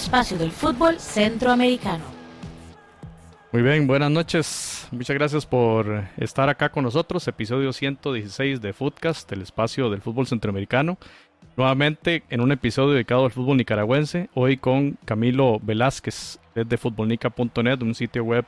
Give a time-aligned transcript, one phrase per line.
[0.00, 2.02] espacio del fútbol centroamericano.
[3.52, 4.88] Muy bien, buenas noches.
[4.90, 7.28] Muchas gracias por estar acá con nosotros.
[7.28, 10.96] Episodio 116 de Footcast, el espacio del fútbol centroamericano.
[11.54, 17.94] Nuevamente en un episodio dedicado al fútbol nicaragüense, hoy con Camilo Velázquez desde futbolnica.net, un
[17.94, 18.46] sitio web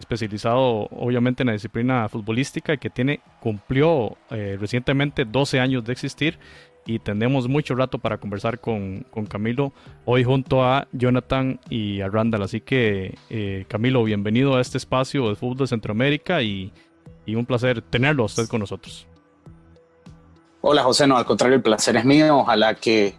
[0.00, 5.92] especializado obviamente en la disciplina futbolística y que tiene, cumplió eh, recientemente 12 años de
[5.92, 6.38] existir
[6.86, 9.72] y tenemos mucho rato para conversar con, Camilo
[10.04, 12.42] hoy junto a Jonathan y a Randall.
[12.42, 16.72] Así que eh, Camilo, bienvenido a este espacio de fútbol de Centroamérica y,
[17.26, 19.06] un placer tenerlo a usted con nosotros.
[20.60, 22.38] Hola José, no, al contrario, el placer es mío.
[22.38, 23.14] Ojalá que,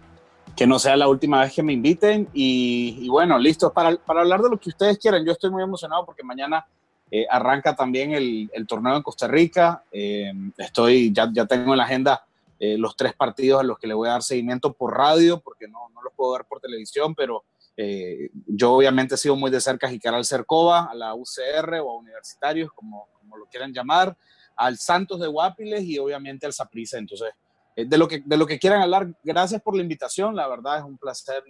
[0.68, 2.28] no sea la última vez que me inviten.
[2.34, 5.26] Y, bueno, listo para, para, hablar de lo que ustedes quieran.
[5.26, 6.66] Yo estoy muy emocionado porque mañana
[7.09, 9.84] eh, arranca también el, torneo en Costa Rica.
[9.92, 12.23] Eh, estoy, ya, ya tengo en la agenda
[12.59, 15.67] eh, los tres partidos a los que le voy a dar seguimiento por radio, porque
[15.67, 17.44] no, no los puedo ver por televisión, pero
[17.78, 21.92] eh, yo obviamente he sido muy de cerca a Jicaral Cercova, a la UCR o
[21.92, 24.16] a Universitarios, como, como lo quieran llamar,
[24.56, 26.98] al Santos de Guapiles y obviamente al Saprissa.
[26.98, 27.31] Entonces,
[27.76, 30.78] eh, de, lo que, de lo que quieran hablar, gracias por la invitación, la verdad
[30.78, 31.44] es un placer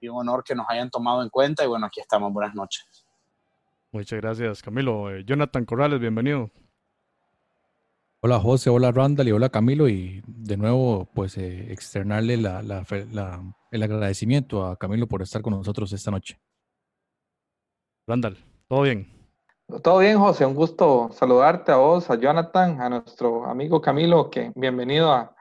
[0.00, 3.04] y un honor que nos hayan tomado en cuenta y bueno, aquí estamos, buenas noches.
[3.92, 5.18] Muchas gracias, Camilo.
[5.20, 6.50] Jonathan Corrales, bienvenido.
[8.22, 12.60] Hola José, hola Randall y hola Camilo y de nuevo pues eh, externarle la,
[13.70, 16.38] el agradecimiento a Camilo por estar con nosotros esta noche.
[18.06, 18.36] Randall,
[18.68, 19.10] ¿todo bien?
[19.82, 24.52] Todo bien José, un gusto saludarte a vos, a Jonathan, a nuestro amigo Camilo, que
[24.54, 25.34] bienvenido a,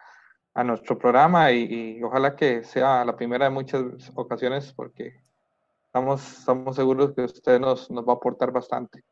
[0.63, 3.81] nuestro programa y, ojalá que sea la primera de muchas
[4.15, 5.21] ocasiones porque
[5.85, 9.03] estamos, estamos seguros que usted nos, nos va a aportar bastante.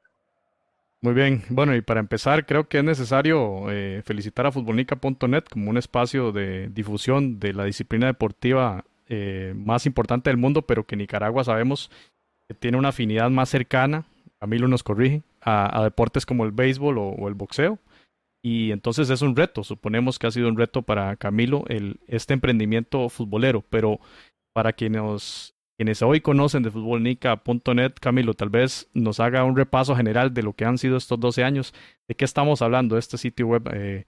[1.02, 5.70] Muy bien, bueno, y para empezar, creo que es necesario eh, felicitar a futbolnica.net como
[5.70, 10.96] un espacio de difusión de la disciplina deportiva eh, más importante del mundo, pero que
[10.96, 11.92] Nicaragua sabemos
[12.48, 14.06] que tiene una afinidad más cercana,
[14.40, 17.80] Camilo nos corrige, a, deportes como el béisbol o, el boxeo.
[18.44, 22.34] Y entonces es un reto, suponemos que ha sido un reto para Camilo el, este
[22.34, 24.00] emprendimiento futbolero, pero
[24.54, 30.34] para quienes quienes hoy conocen de futbolnica.net, Camilo, tal vez nos haga un repaso general
[30.34, 31.74] de lo que han sido estos 12 años.
[32.08, 32.98] ¿De qué estamos hablando?
[32.98, 34.08] Este sitio web, eh,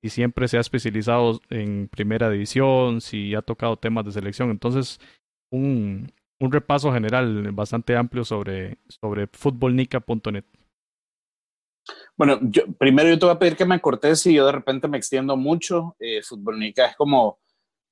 [0.00, 4.50] si siempre se ha especializado en primera división, si ha tocado temas de selección.
[4.50, 5.00] Entonces,
[5.50, 10.44] un, repaso general bastante amplio sobre, sobre futbolnica.net.
[12.16, 14.86] Bueno, yo, primero yo te voy a pedir que me cortes si yo de repente
[14.86, 15.96] me extiendo mucho.
[15.98, 17.40] Eh, Futbolnica es como,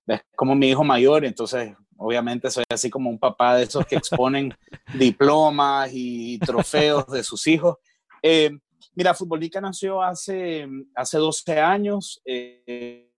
[0.07, 3.97] es como mi hijo mayor, entonces Obviamente soy así como un papá de esos que
[3.97, 4.55] exponen
[4.99, 7.77] diplomas y trofeos de sus hijos.
[8.23, 8.51] Eh,
[8.95, 12.21] mira, Futbolnica nació hace, hace 12 años.
[12.25, 13.11] Eh,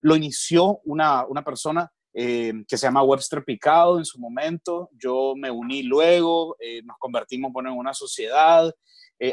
[0.00, 4.90] lo inició una, una persona eh, que se llama Webster Picado en su momento.
[4.92, 8.72] Yo me uní luego, nos convertimos bueno, en una sociedad.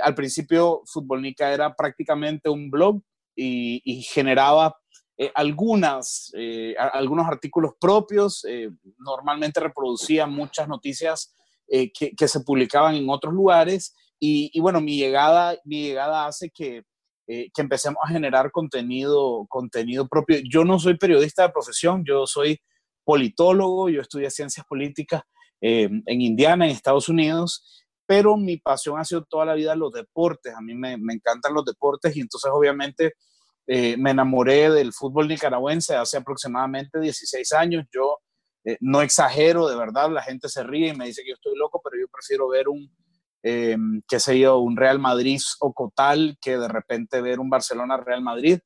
[0.02, 3.02] al principio, Futbolnica era prácticamente un blog
[3.36, 4.81] y, y generaba
[5.22, 11.36] eh, algunas, eh, algunos artículos propios, eh, normalmente reproducía muchas noticias
[11.68, 16.50] que, que, se publicaban en otros lugares y, y, bueno, mi llegada, mi llegada hace
[16.50, 16.82] que,
[17.28, 20.40] que empecemos a generar contenido, contenido propio.
[20.44, 22.60] Yo no soy periodista de profesión, yo soy
[23.06, 25.22] politólogo, yo estudié ciencias políticas
[25.62, 30.54] en Indiana, en Estados Unidos, pero mi pasión ha sido toda la vida los deportes,
[30.56, 33.14] a mí me, me encantan los deportes y entonces obviamente
[33.68, 37.86] eh, me enamoré del fútbol nicaragüense hace aproximadamente 16 años.
[37.94, 38.20] Yo
[38.64, 41.56] eh, no exagero, de verdad, la gente se ríe y me dice que yo estoy
[41.56, 42.92] loco, pero yo prefiero ver un,
[43.44, 43.78] eh,
[44.08, 48.60] qué sé yo, un Real Madrid o Cotal que de repente ver un Barcelona-Real Madrid.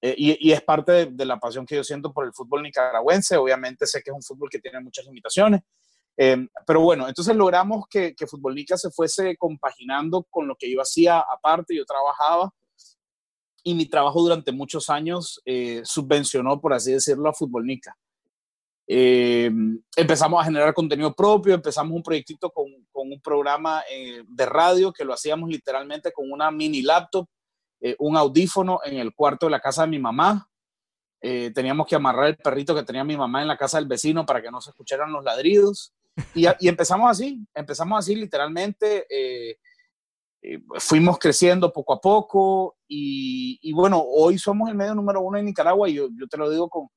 [0.00, 3.36] Eh, y, es parte de, la pasión que yo siento por el fútbol nicaragüense.
[3.36, 5.60] Obviamente sé que es un fútbol que tiene muchas limitaciones.
[6.66, 10.80] pero bueno, entonces logramos que, que Fútbol Nica se fuese compaginando con lo que yo
[10.80, 11.76] hacía aparte.
[11.76, 12.52] Yo trabajaba
[13.62, 17.96] y mi trabajo durante muchos años eh, subvencionó, por así decirlo, a Futbolnica.
[18.86, 19.50] Eh,
[19.96, 24.92] empezamos a generar contenido propio, empezamos un proyectito con, con un programa eh, de radio
[24.92, 27.26] que lo hacíamos literalmente con una mini laptop,
[27.98, 30.48] un audífono en el cuarto de la casa de mi mamá.
[31.20, 34.40] teníamos que amarrar el perrito que tenía mi mamá en la casa del vecino para
[34.40, 35.92] que no se escucharan los ladridos.
[36.32, 39.04] Y, y empezamos así, empezamos así literalmente
[40.44, 45.46] eh, fuimos creciendo poco a poco y, bueno, hoy somos el medio número uno en
[45.46, 46.90] Nicaragua y yo, te lo digo con,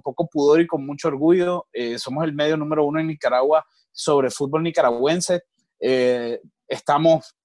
[0.00, 3.62] poco pudor y con mucho orgullo, eh, somos el medio número uno en Nicaragua
[3.92, 5.42] sobre fútbol nicaragüense.
[5.78, 7.36] Eh, estamos,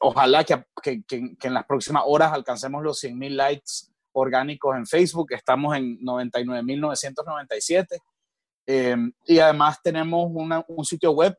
[0.00, 4.86] ojalá que, que, que, en las próximas horas alcancemos los 100 mil likes orgánicos en
[4.86, 7.98] Facebook, estamos en 99.997.
[9.26, 10.30] y además tenemos
[10.68, 11.36] un sitio web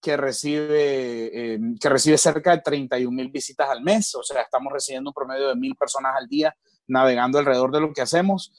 [0.00, 5.10] que recibe, que recibe cerca de 31 mil visitas al mes, o sea, estamos recibiendo
[5.10, 6.56] un promedio de mil personas al día
[6.90, 8.52] navegando alrededor de lo que hacemos.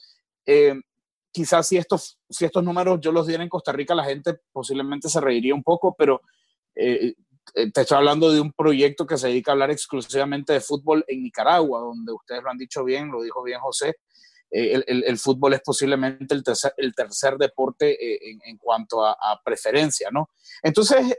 [0.46, 0.74] Eh,
[1.30, 5.08] quizás si estos, si estos números yo los diera en Costa Rica, la gente posiblemente
[5.08, 6.20] se reiría un poco, pero
[6.74, 7.14] eh,
[7.54, 11.04] eh, te estoy hablando de un proyecto que se dedica a hablar exclusivamente de fútbol
[11.06, 13.96] en Nicaragua, donde ustedes lo han dicho bien, lo dijo bien José,
[14.52, 16.44] el, el, fútbol es posiblemente el
[16.94, 20.28] tercer, deporte en, en, cuanto a, preferencia, ¿no?
[20.62, 21.16] Entonces,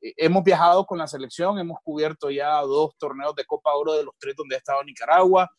[0.00, 4.14] hemos viajado con la selección, hemos cubierto ya dos torneos de Copa Oro de los
[4.18, 5.50] tres donde ha estado Nicaragua,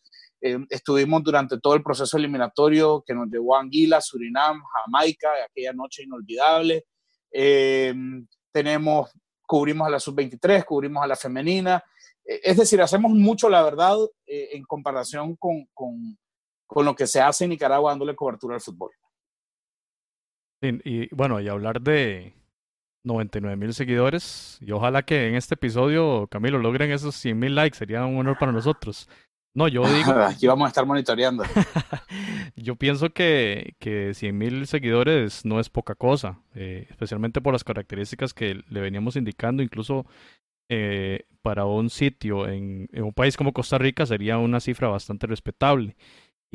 [0.48, 5.74] eh, estuvimos durante todo el proceso eliminatorio que nos llevó a Anguila, Surinam, Jamaica, aquella
[5.74, 6.86] noche inolvidable.
[7.32, 7.94] Eh,
[8.52, 9.10] tenemos,
[9.46, 11.84] cubrimos a la sub-23, cubrimos a la femenina.
[12.24, 13.98] Eh, es decir, hacemos mucho, la verdad,
[14.28, 15.68] en comparación con,
[16.66, 18.92] con, lo que se hace en Nicaragua dándole cobertura al fútbol.
[20.62, 22.34] Y, y bueno, y hablar de
[23.04, 27.78] 99 mil seguidores, y ojalá que en este episodio, Camilo, logren esos 100 mil likes,
[27.78, 29.08] sería un honor para nosotros.
[29.56, 30.12] No, yo digo.
[30.12, 31.44] Aquí vamos a estar monitoreando.
[32.56, 37.64] yo pienso que, que 100 mil seguidores no es poca cosa, eh, especialmente por las
[37.64, 40.06] características que le veníamos indicando, incluso
[40.70, 45.26] eh, para un sitio en, en, un país como Costa Rica sería una cifra bastante
[45.26, 45.96] respetable.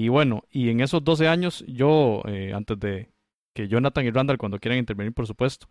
[0.01, 3.13] Y bueno, y en esos 12 años, yo, eh, antes de
[3.55, 5.67] que Jonathan y Randall, cuando quieran intervenir, por supuesto,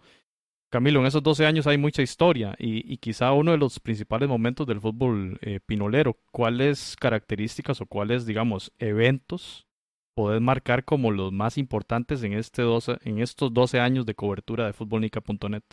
[0.70, 4.68] Camilo, en esos 12 años hay mucha historia y, quizá uno de los principales momentos
[4.68, 9.66] del fútbol eh, pinolero, ¿cuáles características o cuáles, digamos, eventos
[10.14, 14.68] podés marcar como los más importantes en, este 12, en estos 12 años de cobertura
[14.68, 15.64] de futbolnica.net?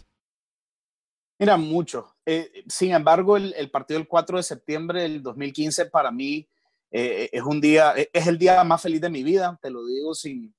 [1.39, 2.17] Mira, mucho.
[2.25, 6.49] Eh, sin embargo, el, el, partido del 4 de septiembre del 2015 para mí
[6.91, 10.15] eh, es un día, es el día más feliz de mi vida, te lo digo
[10.15, 10.55] sin,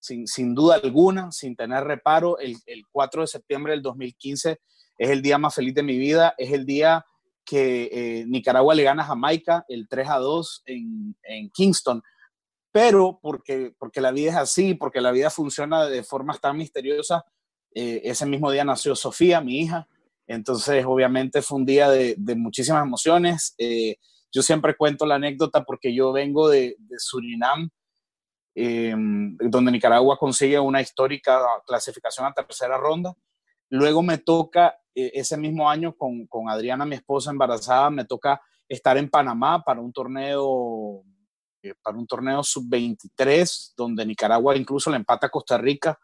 [0.00, 2.38] sin, sin duda alguna, sin tener reparo.
[2.38, 4.60] El, el, 4 de septiembre del 2015
[4.98, 7.04] es el día más feliz de mi vida, es el día
[7.44, 12.02] que eh, Nicaragua le gana a Jamaica el 3 a 2 en, en, Kingston.
[12.70, 17.22] Pero porque, porque la vida es así, porque la vida funciona de formas tan misteriosas,
[17.74, 19.88] eh, ese mismo día nació Sofía, mi hija.
[20.26, 23.54] Entonces, obviamente fue un día de, de muchísimas emociones.
[24.32, 27.68] Yo siempre cuento la anécdota porque yo vengo de, Surinam,
[28.54, 33.14] eh, donde Nicaragua consigue una histórica clasificación a tercera ronda.
[33.68, 38.40] Luego me toca, eh, ese mismo año, con, con, Adriana, mi esposa embarazada, me toca
[38.68, 41.02] estar en Panamá para un torneo,
[41.62, 45.98] eh, para un torneo sub-23, donde Nicaragua incluso le empata a Costa Rica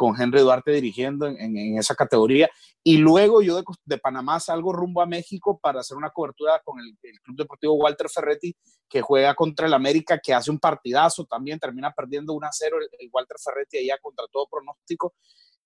[0.00, 2.48] con Henry Duarte dirigiendo en, esa categoría.
[2.82, 6.96] Y luego yo de, Panamá salgo rumbo a México para hacer una cobertura con el,
[7.22, 8.56] Club Deportivo Walter Ferretti,
[8.88, 12.78] que juega contra el América, que hace un partidazo también, termina perdiendo 1 a 0
[12.80, 15.12] el, el Walter Ferretti allá contra todo pronóstico.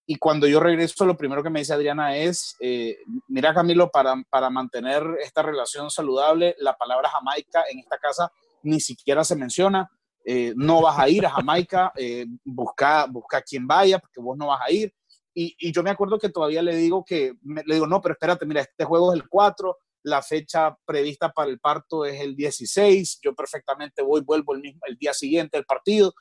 [0.05, 2.99] Y cuando yo regreso, lo primero que me dice Adriana es, eh,
[3.29, 8.33] mira Camilo, para, para mantener esta relación saludable, la palabra Jamaica en esta casa
[8.65, 9.89] ni siquiera se menciona
[10.25, 14.49] eh, no vas a ir a Jamaica, eh, busca, busca quien vaya, porque vos no
[14.49, 14.93] vas a ir.
[15.35, 18.47] Y, yo me acuerdo que todavía le digo que, me, le digo, no, pero espérate,
[18.47, 23.19] mira, este juego es el 4, la fecha prevista para el parto es el 16,
[23.23, 26.15] yo perfectamente voy, vuelvo el, mismo, día siguiente del partido.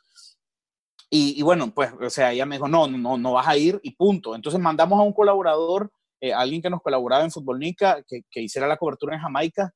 [1.10, 3.80] Y, y, bueno, pues, o sea, ella me dijo, no, no, no vas a ir
[3.84, 4.36] y punto.
[4.36, 8.68] Entonces mandamos a un colaborador, eh, alguien que nos colaboraba en Futbolnica, que, que hiciera
[8.68, 9.72] la cobertura en Jamaica.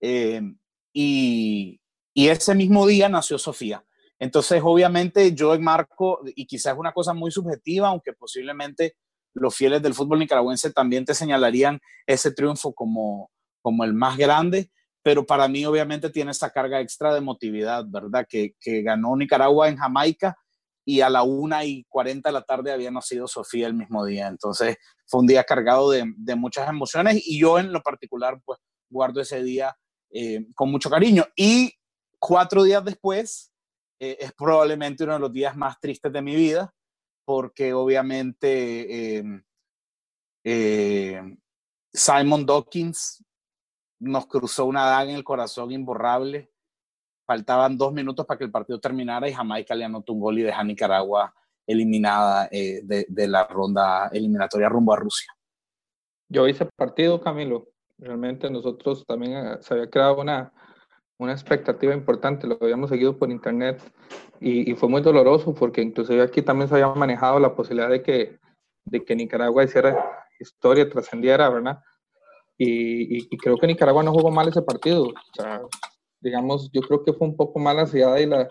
[0.00, 0.42] Eh,
[0.92, 1.79] y,
[2.14, 3.84] y ese mismo día nació Sofía.
[4.18, 8.96] Entonces, obviamente, yo enmarco, y quizás es una cosa muy subjetiva, aunque posiblemente
[9.32, 13.30] los fieles del fútbol nicaragüense también te señalarían ese triunfo como,
[13.62, 14.70] como el más grande,
[15.02, 18.26] pero para mí obviamente tiene esa carga extra de emotividad, ¿verdad?
[18.28, 20.36] Que, que ganó Nicaragua en Jamaica
[20.84, 24.26] y a la una y cuarenta de la tarde había nacido Sofía el mismo día.
[24.28, 24.76] Entonces,
[25.06, 28.58] fue un día cargado de, de muchas emociones y yo en lo particular, pues,
[28.90, 29.74] guardo ese día
[30.12, 31.24] eh, con mucho cariño.
[31.36, 31.72] Y
[32.20, 33.52] cuatro días después
[33.98, 36.72] eh, es probablemente uno de los días más tristes de mi vida,
[37.24, 39.42] porque obviamente eh,
[40.44, 41.36] eh,
[41.92, 43.24] Simon Dawkins
[44.00, 46.50] nos cruzó una daga en el corazón imborrable.
[47.26, 50.42] Faltaban dos minutos para que el partido terminara y Jamaica le anotó un gol y
[50.42, 51.34] deja a Nicaragua
[51.66, 55.32] eliminada eh, de, de, la ronda eliminatoria rumbo a Rusia.
[56.28, 57.68] Yo hice partido, Camilo.
[57.98, 60.52] Realmente nosotros también eh, se había creado una,
[61.20, 63.80] una expectativa importante, lo habíamos seguido por internet
[64.40, 68.02] y, y, fue muy doloroso porque inclusive aquí también se había manejado la posibilidad de
[68.02, 68.38] que,
[68.84, 71.80] de que Nicaragua hiciera historia, trascendiera, ¿verdad?
[72.56, 75.04] Y, y, y, creo que Nicaragua no jugó mal ese partido.
[75.04, 75.60] O sea,
[76.20, 78.48] digamos, yo creo que fue un poco mal la ciudad y la,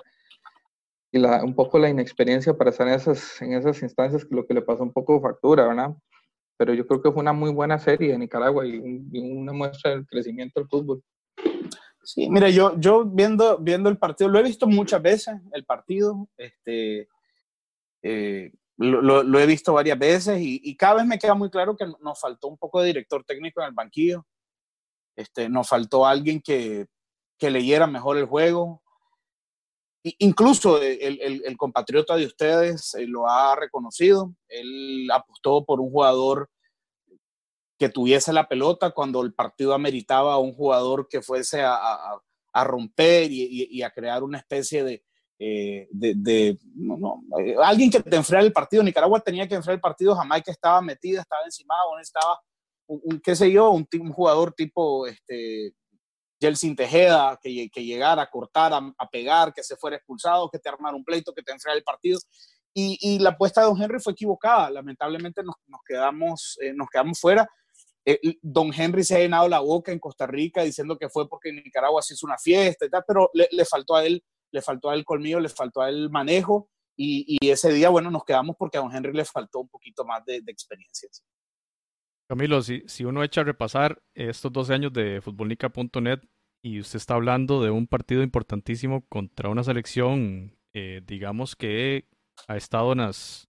[1.12, 4.54] y la, un poco la inexperiencia para estar en esas, en esas instancias, lo que
[4.54, 5.96] le pasó un poco factura, ¿verdad?
[6.58, 8.78] Pero yo creo que fue una muy buena serie de Nicaragua y,
[9.20, 11.02] una muestra del crecimiento del fútbol.
[12.12, 16.28] Sí, mira, yo, yo viendo, viendo el partido, lo he visto muchas veces, el partido,
[16.38, 17.08] este,
[18.02, 21.78] eh, lo, lo, he visto varias veces y, y, cada vez me queda muy claro
[21.78, 24.26] que nos faltó un poco de director técnico en el banquillo,
[25.16, 26.88] este, nos faltó alguien que,
[27.38, 28.82] que leyera mejor el juego,
[30.02, 34.34] Incluso el, el, compatriota de ustedes eh, lo ha reconocido.
[34.48, 36.50] Él apostó por un jugador
[37.80, 41.78] que tuviese la pelota cuando el partido ameritaba a un jugador que fuese a,
[42.54, 45.04] a, romper y, y, a crear una especie de,
[45.40, 48.84] eh, de, no, no, eh, alguien que te enfriara el partido.
[48.84, 52.42] Nicaragua tenía que enfriar el partido, Jamaica estaba metida, estaba encima, o estaba
[52.88, 55.74] un, un, qué sé yo, un, un jugador tipo este,
[56.76, 60.98] Tejeda, que, que llegara a cortar, a, pegar, que se fuera expulsado, que te armara
[60.98, 62.20] un pleito, que te enfriara el partido.
[62.74, 64.70] Y, y, la apuesta de Don Henry fue equivocada.
[64.70, 67.48] Lamentablemente nos, nos quedamos, eh, nos quedamos fuera.
[68.06, 71.50] Eh, Don Henry se ha llenado la boca en Costa Rica diciendo que fue porque
[71.50, 74.62] en Nicaragua se hizo una fiesta y tal, pero le, le faltó a él, le
[74.62, 76.70] faltó a él colmillo, le faltó a él manejo.
[76.98, 80.04] Y, y, ese día, bueno, nos quedamos porque a Don Henry le faltó un poquito
[80.04, 81.24] más de, de experiencias.
[82.28, 86.20] Camilo, si, si uno echa a repasar estos 12 años de futbolnica.net
[86.62, 92.08] y usted está hablando de un partido importantísimo contra una selección, eh, digamos que
[92.48, 93.49] ha estado en las,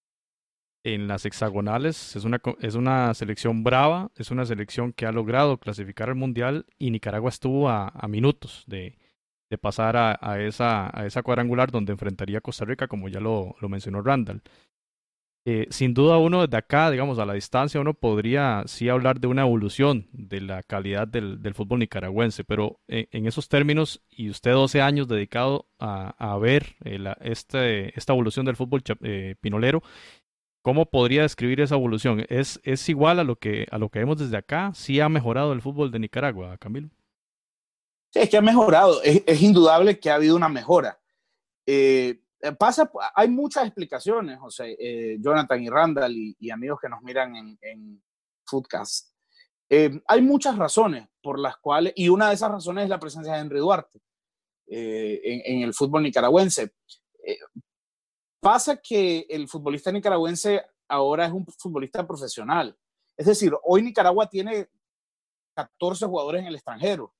[0.83, 5.57] en las hexagonales, es una, es una selección brava, es una selección que ha logrado
[5.57, 8.97] clasificar al Mundial y Nicaragua estuvo a, a minutos de,
[9.49, 13.19] de pasar a, a, esa, a esa cuadrangular donde enfrentaría a Costa Rica, como ya
[13.19, 14.41] lo, lo mencionó Randall.
[15.43, 19.25] Eh, sin duda uno desde acá, digamos, a la distancia, uno podría sí hablar de
[19.25, 24.29] una evolución de la calidad del, del fútbol nicaragüense, pero en, en, esos términos, y
[24.29, 29.35] usted 12 años dedicado a, a ver eh, la, este, esta evolución del fútbol eh,
[29.41, 29.81] pinolero,
[30.61, 32.25] ¿cómo podría describir esa evolución?
[32.29, 34.71] ¿Es, ¿Es igual a lo, que, a lo que vemos desde acá?
[34.73, 36.89] ¿Sí ha mejorado el fútbol de Nicaragua, Camilo?
[38.11, 40.99] Sí, es que ha mejorado, es, indudable que ha habido una mejora.
[41.65, 47.01] Eh, eh, pasa, hay muchas explicaciones, José, eh, Jonathan y Randall y, amigos que nos
[47.01, 48.03] miran en, en
[48.45, 49.11] Foodcast.
[49.69, 53.33] Eh, hay muchas razones por las cuales, y una de esas razones es la presencia
[53.33, 54.01] de Henry Duarte
[54.67, 56.73] eh, en, en, el fútbol nicaragüense.
[58.41, 62.77] Pasa que el futbolista nicaragüense ahora es un futbolista profesional.
[63.15, 64.67] Es decir, hoy Nicaragua tiene
[65.55, 67.13] 14 jugadores en el extranjero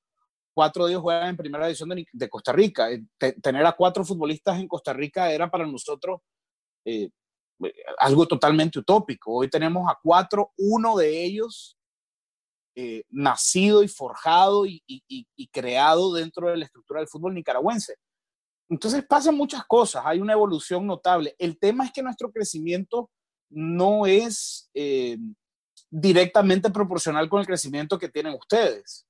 [0.53, 2.91] cuatro de ellos juegan en primera división de, Costa Rica.
[2.91, 3.03] Eh,
[3.41, 6.21] tener a cuatro futbolistas en Costa Rica era para nosotros
[6.85, 7.09] eh,
[7.97, 9.33] algo totalmente utópico.
[9.33, 11.77] Hoy tenemos a cuatro, uno de ellos
[12.75, 14.81] eh, nacido y forjado y,
[15.51, 17.95] creado dentro de la estructura del fútbol nicaragüense.
[18.71, 21.35] Entonces pasan muchas cosas, hay una evolución notable.
[21.37, 23.09] El tema es que nuestro crecimiento
[23.49, 25.17] no es eh,
[25.89, 29.05] directamente proporcional con el crecimiento que tienen ustedes.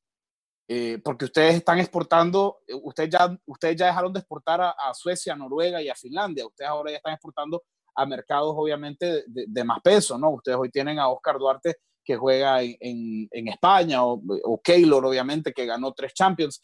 [0.68, 5.36] Eh, porque ustedes están exportando, eh, ustedes ya, ustedes ya dejaron de exportar a, Suecia,
[5.36, 7.62] Noruega y a Finlandia, ustedes ahora ya están exportando
[7.94, 10.32] a mercados obviamente de, más peso, ¿no?
[10.32, 15.68] Ustedes hoy tienen a Oscar Duarte que juega en, España, o, o, Keylor obviamente que
[15.68, 16.60] ganó tres Champions.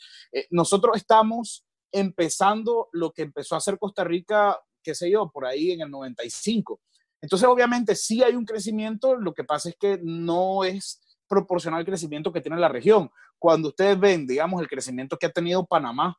[0.50, 5.72] Nosotros estamos empezando lo que empezó a hacer Costa Rica, qué sé yo, por ahí
[5.72, 6.80] en el 95.
[7.22, 11.86] Entonces obviamente sí hay un crecimiento, lo que pasa es que no es proporcional al
[11.86, 13.10] crecimiento que tiene la región.
[13.40, 16.18] Cuando ustedes ven, digamos, el crecimiento que ha tenido Panamá,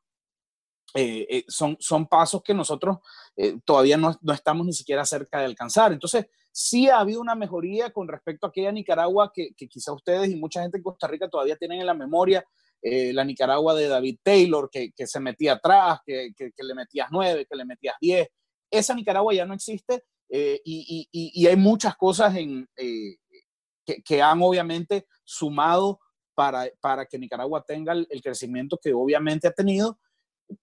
[0.95, 2.99] eh, eh, son, son pasos que nosotros
[3.37, 5.93] eh, todavía no, no, estamos ni siquiera cerca de alcanzar.
[5.93, 10.31] Entonces, sí ha habido una mejoría con respecto a aquella Nicaragua que, que quizá ustedes
[10.31, 12.45] y mucha gente en Costa Rica todavía tienen en la memoria,
[12.83, 17.09] eh, la Nicaragua de David Taylor, que, que se metía atrás, que, que, le metías
[17.11, 18.29] nueve, que le metías diez.
[18.71, 24.43] Esa Nicaragua ya no existe y, y, y, hay muchas cosas en, que, que han
[24.43, 26.01] obviamente sumado
[26.35, 29.99] para, para, que Nicaragua tenga el, el, crecimiento que obviamente ha tenido,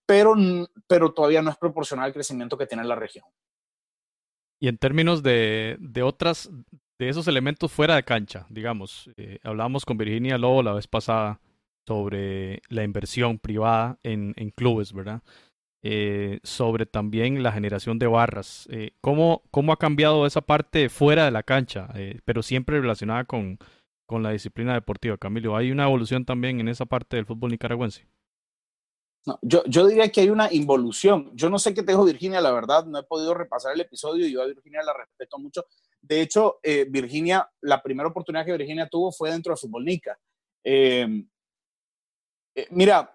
[0.05, 0.35] pero,
[0.87, 3.25] pero todavía no es proporcional al crecimiento que tiene la región.
[4.59, 6.49] Y en términos de, de otras,
[6.97, 11.41] de esos elementos fuera de cancha, digamos, eh, hablamos con Virginia Lobo la vez pasada
[11.87, 15.21] sobre la inversión privada en, en clubes, ¿verdad?
[15.87, 18.67] Eh, sobre también la generación de barras.
[18.71, 23.25] Eh, ¿cómo, ¿cómo, ha cambiado esa parte fuera de la cancha, eh, pero siempre relacionada
[23.25, 23.59] con,
[24.07, 25.55] con la disciplina deportiva, Camilo?
[25.55, 28.07] ¿Hay una evolución también en esa parte del fútbol nicaragüense?
[29.27, 31.29] No, yo, yo diría que hay una involución.
[31.35, 34.25] Yo no sé qué te dijo Virginia, la verdad, no he podido repasar el episodio
[34.25, 35.65] yo a Virginia la respeto mucho.
[36.01, 40.17] De hecho, Virginia, la primera oportunidad que Virginia tuvo fue dentro de Fútbol Nica.
[42.55, 43.13] Eh, mira,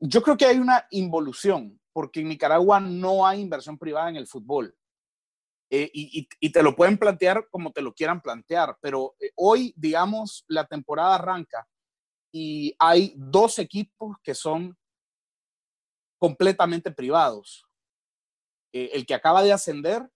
[0.00, 4.26] yo creo que hay una involución porque en Nicaragua no hay inversión privada en el
[4.26, 4.74] fútbol.
[5.70, 10.44] Eh, y, te lo pueden plantear como te lo quieran plantear, pero eh, hoy, digamos,
[10.48, 11.68] la temporada arranca
[12.32, 14.74] y hay dos equipos que son
[16.18, 17.66] completamente privados.
[18.72, 20.08] El que acaba de ascender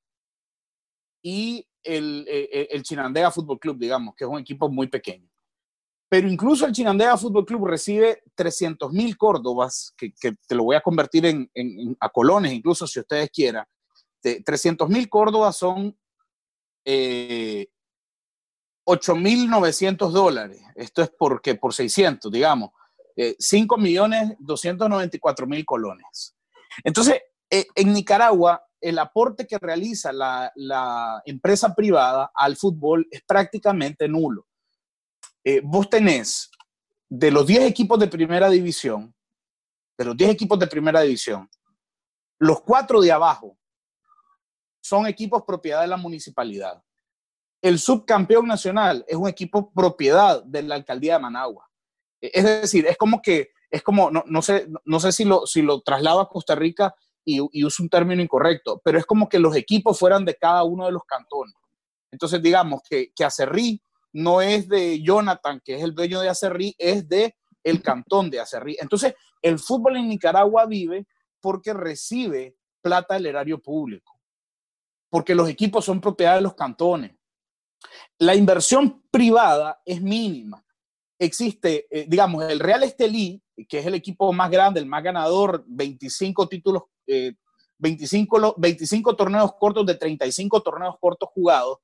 [1.23, 5.32] y el, el Chinandega Fútbol Club, digamos, que es un equipo muy pequeño.
[6.13, 10.13] Pero incluso el Chinandega Fútbol Club recibe 300 mil córdobas, que,
[10.47, 13.65] te lo voy a convertir en, a colones, incluso si ustedes quieran.
[14.21, 15.99] 300 mil córdobas son
[16.85, 17.67] eh,
[18.87, 20.61] 8.900 dólares.
[20.75, 22.73] Esto es porque por 600, digamos.
[23.17, 26.37] Eh, 5 millones 294 mil colones.
[26.85, 33.23] Entonces, eh, en Nicaragua, el aporte que realiza la, la empresa privada al fútbol es
[33.23, 34.47] prácticamente nulo.
[35.45, 36.51] Eh, vos tenés
[37.09, 39.15] de los 10 equipos de primera división,
[39.99, 41.49] de los 10 equipos de primera división,
[42.39, 43.57] los cuatro de abajo
[44.81, 46.83] son equipos propiedad de la municipalidad.
[47.61, 51.69] El subcampeón nacional es un equipo propiedad de la alcaldía de Managua.
[52.21, 55.63] E, es decir, es como que, es como, no, sé, no sé si lo, si
[55.63, 56.95] lo traslado a Costa Rica
[57.25, 60.65] y, y uso un término incorrecto, pero es como que los equipos fueran de cada
[60.65, 61.55] uno de los cantones.
[62.11, 63.81] Entonces, digamos que, que Acerrí
[64.13, 68.41] no es de Jonathan, que es el dueño de Acerrí, es de el cantón de
[68.41, 68.77] Acerrí.
[68.81, 71.07] Entonces, el fútbol en Nicaragua vive
[71.41, 74.19] porque recibe plata del erario público,
[75.09, 77.13] porque los equipos son propiedad de los cantones.
[78.19, 80.65] La inversión privada es mínima.
[81.19, 85.65] Existe, eh, digamos, el Real Estelí, que es el equipo más grande, el más ganador,
[85.67, 86.83] 25 títulos,
[87.79, 91.79] 25, eh, 25 torneos cortos de 35 torneos cortos jugados,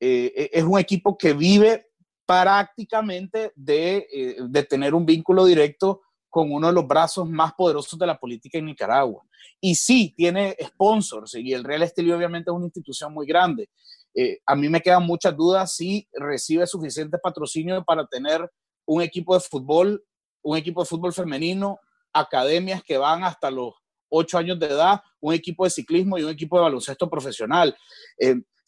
[0.00, 1.86] eh, e, es un equipo que vive
[2.26, 8.06] prácticamente eh, de, tener un vínculo directo con uno de los brazos más poderosos de
[8.06, 9.22] la política en Nicaragua.
[9.60, 13.70] Y sí, tiene sponsors y el Real Estelí obviamente es una institución muy grande.
[14.14, 18.50] Eh, a mí me quedan muchas dudas si recibe suficiente patrocinio para tener
[18.86, 20.04] un equipo de fútbol,
[20.42, 21.78] un equipo de fútbol femenino,
[22.12, 23.74] academias que van hasta los
[24.08, 27.76] ocho años de edad, un equipo de ciclismo y un equipo de baloncesto profesional.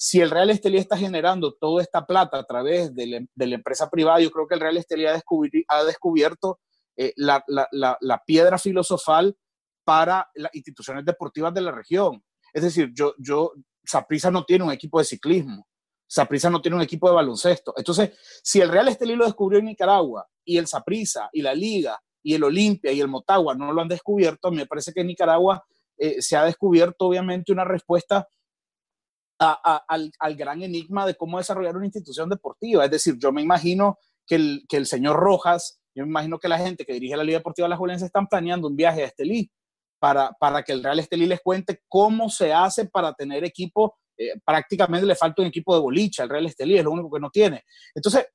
[0.01, 4.21] Si el Real Estelí está generando toda esta plata a través de la, empresa privada,
[4.21, 6.61] yo creo que el Real Estelí ha, descubierto
[6.97, 9.37] eh, la, piedra filosofal
[9.85, 12.23] para las instituciones deportivas de la región.
[12.53, 13.53] Es decir, yo, yo,
[13.85, 15.67] Saprisa no tiene un equipo de ciclismo,
[16.07, 17.75] Saprisa no tiene un equipo de baloncesto.
[17.77, 22.01] Entonces, si el Real Estelí lo descubrió en Nicaragua y el Saprisa y la Liga
[22.29, 25.65] y el Olimpia y el Motagua no lo han descubierto, me parece que en Nicaragua
[25.97, 28.29] eh, se ha descubierto obviamente una respuesta
[29.39, 32.85] al, gran enigma de cómo desarrollar una institución deportiva.
[32.85, 36.49] Es decir, yo me imagino que el, que el señor Rojas, yo me imagino que
[36.49, 39.07] la gente que dirige la Liga Deportiva de la Juventud están planeando un viaje a
[39.07, 39.51] Estelí
[39.99, 43.97] para, para que el Real Estelí les cuente cómo se hace para tener equipo.
[44.19, 47.21] Eh, prácticamente le falta un equipo de boliche al Real Estelí, es lo único que
[47.21, 47.65] no tiene.
[47.95, 48.27] Entonces,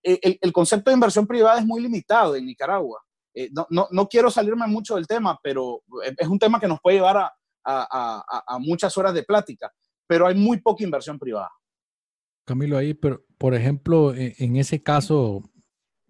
[0.00, 3.02] el concepto de inversión privada es muy limitado en Nicaragua.
[3.34, 5.82] Eh, no, no, no, quiero salirme mucho del tema, pero
[6.18, 7.32] es un tema que nos puede llevar a,
[7.64, 9.72] a, muchas horas de plática
[10.12, 11.50] pero hay muy poca inversión privada.
[12.44, 15.42] Camilo, ahí, pero por ejemplo, e, en, ese caso,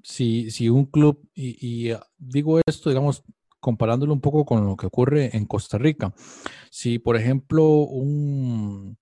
[0.02, 3.22] si, si un club, y, ah, digo esto, digamos,
[3.61, 6.12] comparándolo un poco con lo que ocurre en Costa Rica,
[6.68, 8.98] si por ejemplo un,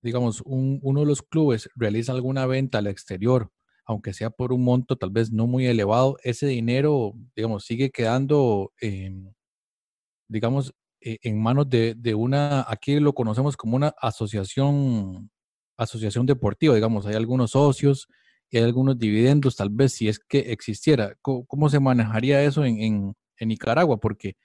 [0.00, 3.52] digamos, uno de los clubes realiza alguna venta al exterior,
[3.90, 8.72] aunque sea por un monto tal vez no muy elevado, ese dinero, digamos, sigue quedando,
[10.28, 15.28] digamos, eh, en manos de, una, aquí lo conocemos como una asociación,
[15.76, 18.06] asociación deportiva, digamos, hay algunos socios
[18.48, 21.16] y hay algunos dividendos, tal vez si es que existiera.
[21.20, 23.98] ¿Cómo, se manejaría eso en, Nicaragua?
[23.98, 24.36] Porque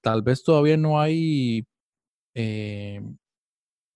[0.00, 1.66] tal vez todavía no hay
[2.34, 3.00] eh,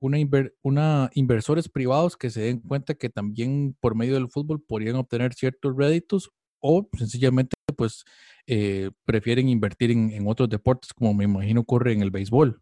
[0.00, 0.18] una,
[0.62, 5.34] una inversores privados que se den cuenta que también por medio del fútbol podrían obtener
[5.34, 6.30] ciertos réditos
[6.60, 8.04] o sencillamente pues
[8.46, 12.60] eh, prefieren invertir en, otros deportes, como me imagino ocurre en el béisbol.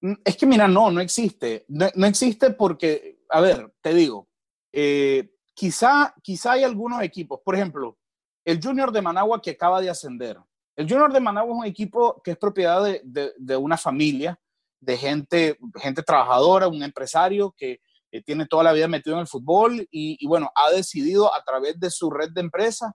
[0.00, 1.64] Mm, es que mira, no, no existe.
[1.68, 4.28] No, existe porque, a ver, te digo,
[4.72, 7.98] eh, quizá, quizá hay algunos equipos, por ejemplo,
[8.44, 10.38] el Junior de Managua que acaba de ascender.
[10.76, 14.38] El Junior de Managua es un equipo que es propiedad de, una familia,
[14.80, 17.80] de gente, gente trabajadora, un empresario que
[18.24, 21.90] tiene toda la vida metido en el fútbol y, bueno, ha decidido a través de
[21.90, 22.92] su red de empresas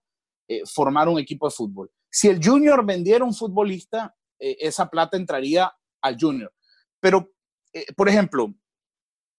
[0.48, 1.92] eh, formar un equipo de fútbol.
[2.10, 6.52] Si el junior vendiera un futbolista, eh, esa plata entraría al junior.
[7.00, 7.32] Pero,
[7.72, 8.54] eh, por ejemplo,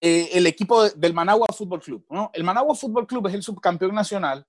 [0.01, 2.31] el equipo del Managua Fútbol Club, ¿no?
[2.35, 4.47] El Managua Fútbol Club es el subcampeón nacional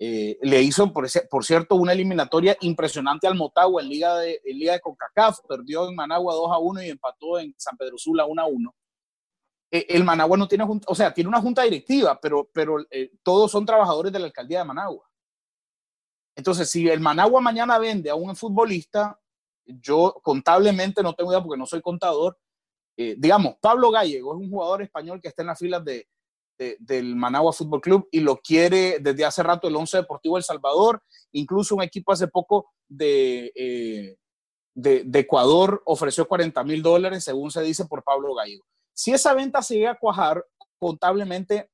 [0.00, 1.08] Eh, le hizo, por,
[1.44, 5.40] cierto, una eliminatoria impresionante al Motagua en Liga de, en Liga de CONCACAF.
[5.48, 8.74] Perdió en Managua 2 a 1 y empató en San Pedro Sula 1 a 1.
[9.72, 13.50] Eh, el Managua no tiene o sea, tiene una junta directiva, pero, pero eh, todos
[13.50, 15.10] son trabajadores de la alcaldía de Managua.
[16.36, 19.18] Entonces, si el Managua mañana vende a un futbolista,
[19.66, 22.38] yo contablemente no tengo idea porque no soy contador.
[22.96, 26.08] digamos, Pablo Gallego es un jugador español que está en las filas de,
[26.78, 31.02] del Managua Fútbol Club y lo quiere desde hace rato el Once Deportivo El Salvador,
[31.32, 34.16] incluso un equipo hace poco de, eh,
[34.74, 38.64] de, Ecuador ofreció 40 mil dólares, según se dice, por Pablo Gallego.
[38.92, 40.44] Si esa venta se llega a cuajar,
[40.78, 41.70] contablemente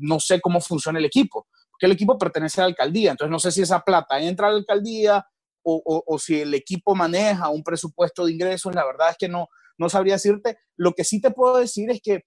[0.00, 3.38] no sé cómo funciona el equipo, porque el equipo pertenece a la alcaldía, entonces no
[3.38, 5.26] sé si esa plata entra a la alcaldía
[5.62, 9.48] o, o si el equipo maneja un presupuesto de ingresos, la verdad es que no,
[9.78, 10.58] no sabría decirte.
[10.76, 12.24] Lo que sí te puedo decir es que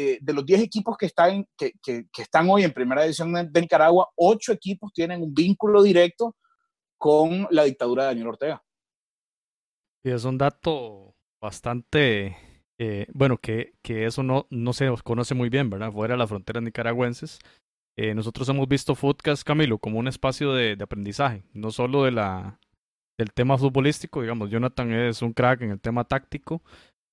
[0.00, 1.72] eh, de los 10 equipos que están, que,
[2.16, 6.36] están hoy en primera división de, Nicaragua, 8 equipos tienen un vínculo directo
[6.96, 8.62] con la dictadura de Daniel Ortega.
[10.04, 12.36] Y es un dato bastante,
[12.78, 15.90] eh, bueno, que, que eso no, no se conoce muy bien, ¿verdad?
[15.90, 17.40] Fuera de las fronteras nicaragüenses.
[17.96, 22.12] Eh, nosotros hemos visto Footcast, Camilo, como un espacio de, de, aprendizaje, no solo de
[22.12, 22.60] la,
[23.18, 26.62] del tema futbolístico, digamos, Jonathan es un crack en el tema táctico,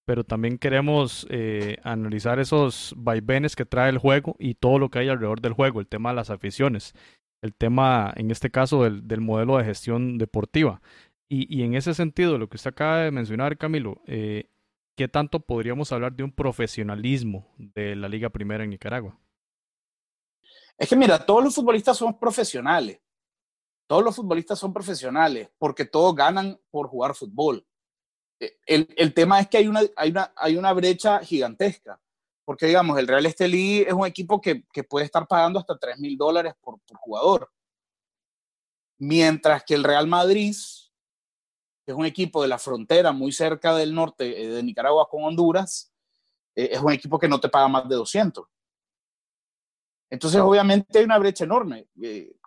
[0.06, 5.00] pero también queremos eh, analizar esos vaivenes que trae el juego y todo lo que
[5.00, 6.94] hay alrededor del juego, el tema de las aficiones,
[7.42, 10.82] el tema, en este caso, del, del modelo de gestión deportiva.
[11.28, 14.52] Y, y, en ese sentido, lo que usted acaba de mencionar, Camilo, eh,
[14.96, 19.20] ¿qué tanto podríamos hablar de un profesionalismo de la Liga Primera en Nicaragua?
[20.78, 23.02] Es que mira, todos los futbolistas son profesionales.
[23.88, 27.66] Todos los futbolistas son profesionales porque todos ganan por jugar fútbol.
[28.40, 32.00] Eh, el, tema es que hay una, hay, una, hay una brecha gigantesca,
[32.44, 36.00] porque digamos, el Real Estelí es un equipo que, que puede estar pagando hasta 3
[36.00, 37.52] mil dólares por, por, jugador,
[38.98, 40.56] mientras que el Real Madrid,
[41.86, 45.24] que es un equipo de la frontera muy cerca del norte eh, de Nicaragua con
[45.24, 45.94] Honduras,
[46.56, 48.46] eh, es un equipo que no te paga más de 200.
[50.10, 51.88] Entonces, obviamente hay una brecha enorme.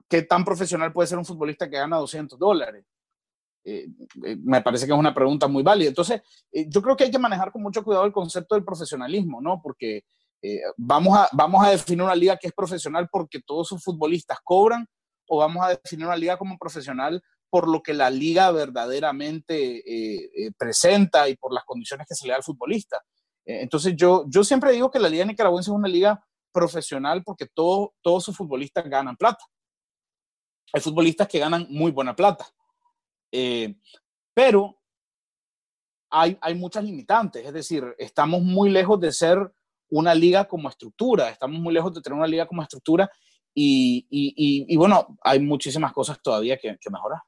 [0.08, 2.84] ¿Qué tan profesional puede ser un futbolista que gana 200 dólares?
[3.64, 3.88] Eh,
[4.24, 5.88] eh, me parece que es una pregunta muy válida.
[5.88, 9.40] Entonces, eh, yo creo que hay que manejar con mucho cuidado el concepto del profesionalismo,
[9.40, 9.60] ¿no?
[9.62, 10.04] Porque
[10.76, 14.86] vamos, a, vamos a definir una liga que es profesional porque todos sus futbolistas cobran
[15.26, 19.82] o vamos a definir una liga como profesional por lo que la liga verdaderamente
[20.56, 23.02] presenta y por las condiciones que se le da al futbolista.
[23.44, 27.94] entonces, yo, yo siempre digo que la liga nicaragüense es una liga profesional porque todo,
[28.00, 29.44] todos sus futbolistas ganan plata.
[30.72, 32.46] Hay futbolistas que ganan muy buena plata.
[33.32, 33.76] Eh,
[34.34, 34.78] pero
[36.10, 39.52] hay, hay muchas limitantes, es decir, estamos muy lejos de ser
[39.90, 43.10] una liga como estructura, estamos muy lejos de tener una liga como estructura
[43.54, 47.20] y, y, y, bueno, hay muchísimas cosas todavía que, que, mejorar.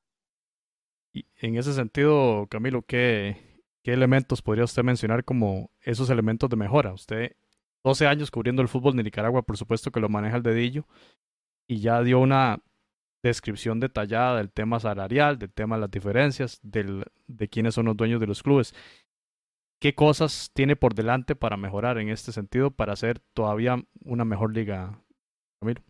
[1.12, 6.56] Y en ese sentido, Camilo, ¿qué, ¿qué elementos podría usted mencionar como esos elementos de
[6.56, 6.92] mejora?
[6.92, 7.32] Usted,
[7.82, 10.86] 12 años cubriendo el fútbol de Nicaragua, por supuesto que lo maneja el dedillo,
[11.66, 12.62] y ya dio una
[13.22, 17.96] descripción detallada del tema salarial, del tema de las diferencias, del, de quiénes son los
[17.96, 18.74] dueños de los clubes.
[19.80, 24.54] ¿Qué cosas tiene por delante para mejorar en este sentido, para hacer todavía una mejor
[24.54, 25.02] liga,
[25.60, 25.82] Camilo?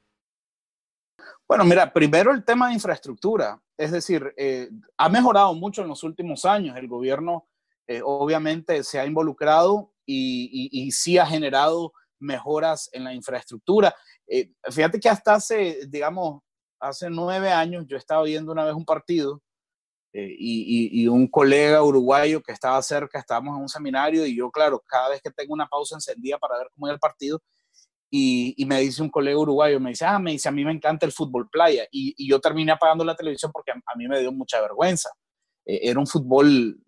[1.48, 6.04] Bueno, mira, primero el tema de infraestructura, es decir, eh, ha mejorado mucho en los
[6.04, 6.76] últimos años.
[6.76, 7.48] El gobierno
[7.88, 13.92] eh, obviamente se ha involucrado y, y, y, sí ha generado mejoras en la infraestructura.
[14.28, 16.42] Eh, fíjate que hasta hace, digamos,
[16.80, 19.42] hace nueve años yo estaba viendo una vez un partido
[20.12, 24.82] eh, y, un colega uruguayo que estaba cerca, estábamos en un seminario y yo, claro,
[24.84, 27.40] cada vez que tengo una pausa encendía para ver cómo era el partido
[28.10, 31.06] y, me dice un colega uruguayo, me dice, ah, me dice, a mí me encanta
[31.06, 34.60] el fútbol playa y, yo terminé apagando la televisión porque a, mí me dio mucha
[34.60, 35.10] vergüenza.
[35.64, 36.80] Eh, era un fútbol,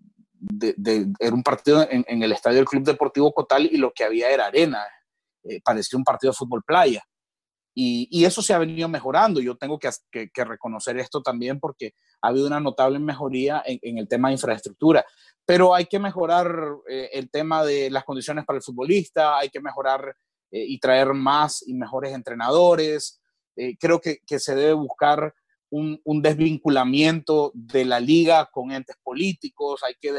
[0.61, 4.31] era un partido en, en, el estadio del Club Deportivo Cotal y lo que había
[4.31, 4.85] era arena,
[5.45, 7.05] eh, parecía un partido de fútbol playa.
[7.75, 9.41] Y, eso se ha venido mejorando.
[9.41, 9.91] Yo tengo que,
[10.45, 15.05] reconocer esto también porque ha habido una notable mejoría en, el tema de infraestructura.
[15.45, 16.55] Pero hay que mejorar
[16.89, 20.15] eh, el tema de las condiciones para el futbolista, hay que mejorar
[20.51, 23.21] eh, y traer más y mejores entrenadores.
[23.57, 25.35] Eh, creo que, que, se debe buscar
[25.73, 30.13] un, desvinculamiento de la liga con entes políticos, hay que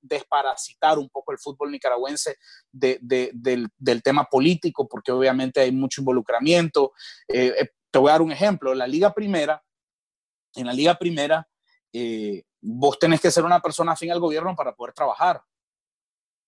[0.00, 2.36] desparasitar un poco el fútbol nicaragüense
[2.72, 6.92] del, tema político, porque obviamente hay mucho involucramiento.
[7.28, 9.62] Eh, eh, te voy a dar un ejemplo, la liga primera,
[10.56, 11.48] en la liga primera,
[11.92, 15.40] eh, vos tenés que ser una persona afín al gobierno para poder trabajar.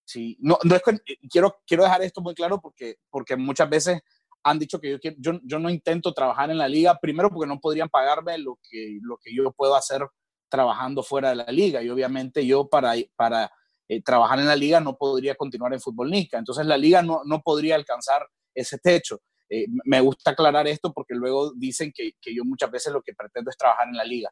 [0.05, 0.83] Sí, no, no es
[1.31, 4.03] quiero, quiero dejar esto muy claro porque, porque muchas veces
[4.45, 7.61] han dicho que yo, yo, yo, no intento trabajar en la liga, primero porque no
[7.61, 10.07] podrían pagarme lo que, lo que yo puedo hacer
[10.49, 11.83] trabajando fuera de la liga.
[11.83, 13.51] Y obviamente yo para, para
[13.89, 16.39] eh, trabajar en la liga no podría continuar en Fútbol Nica.
[16.39, 19.21] Entonces la liga no, no podría alcanzar ese techo.
[19.49, 23.15] Eh, me gusta aclarar esto porque luego dicen que, que, yo muchas veces lo que
[23.15, 24.31] pretendo es trabajar en la liga.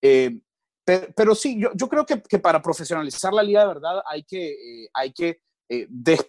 [0.00, 0.40] Eh,
[0.84, 4.88] pero, sí, yo, yo creo que, que, para profesionalizar la liga de verdad hay que,
[4.92, 5.40] hay que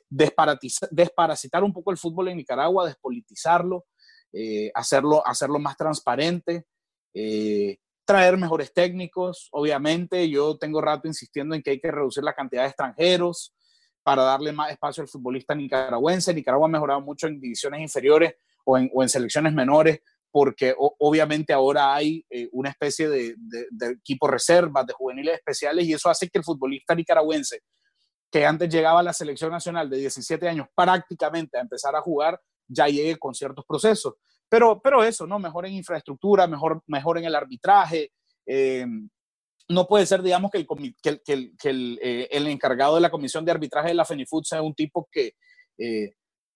[0.10, 3.86] desparasitar un poco el fútbol en Nicaragua, despolitizarlo,
[4.74, 6.66] hacerlo, hacerlo más transparente
[8.06, 10.30] traer mejores técnicos, obviamente.
[10.30, 13.54] Yo tengo rato insistiendo en que hay que reducir la cantidad de extranjeros
[14.04, 16.34] para darle más espacio al futbolista nicaragüense.
[16.34, 20.00] Nicaragua ha mejorado mucho en divisiones inferiores o en, selecciones menores,
[20.32, 25.94] porque obviamente ahora hay eh, una especie de, de, equipo reserva, de juveniles especiales, y
[25.94, 27.62] eso hace que el futbolista nicaragüense,
[28.34, 32.42] que antes llegaba a la selección nacional de 17 años prácticamente a empezar a jugar,
[32.68, 34.16] ya llegue con ciertos procesos.
[34.50, 35.38] Pero, pero eso, ¿no?
[35.38, 38.12] Mejor en infraestructura, mejor, mejor en el arbitraje.
[38.48, 38.88] Eh,
[39.70, 40.66] no puede ser, digamos, que, el,
[41.00, 44.46] que, el, que el, eh, el, encargado de la comisión de arbitraje de la FENIFUT
[44.46, 45.34] sea un tipo que,
[45.78, 46.14] eh,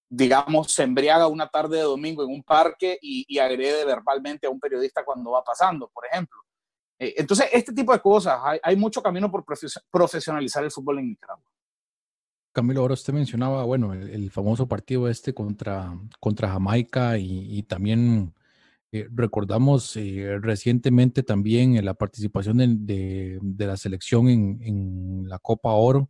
[0.09, 4.49] digamos, se embriaga una tarde de domingo en un parque y, y, agrede verbalmente a
[4.49, 6.39] un periodista cuando va pasando, por ejemplo.
[6.97, 9.45] entonces, este tipo de cosas, hay, hay mucho camino por
[9.91, 11.45] profesionalizar el fútbol en Nicaragua.
[12.57, 18.33] Camilo, ahora usted mencionaba, bueno, el, famoso partido este contra, contra Jamaica y, también
[18.91, 26.09] eh, recordamos eh, recientemente también la participación de, la selección en, la Copa Oro.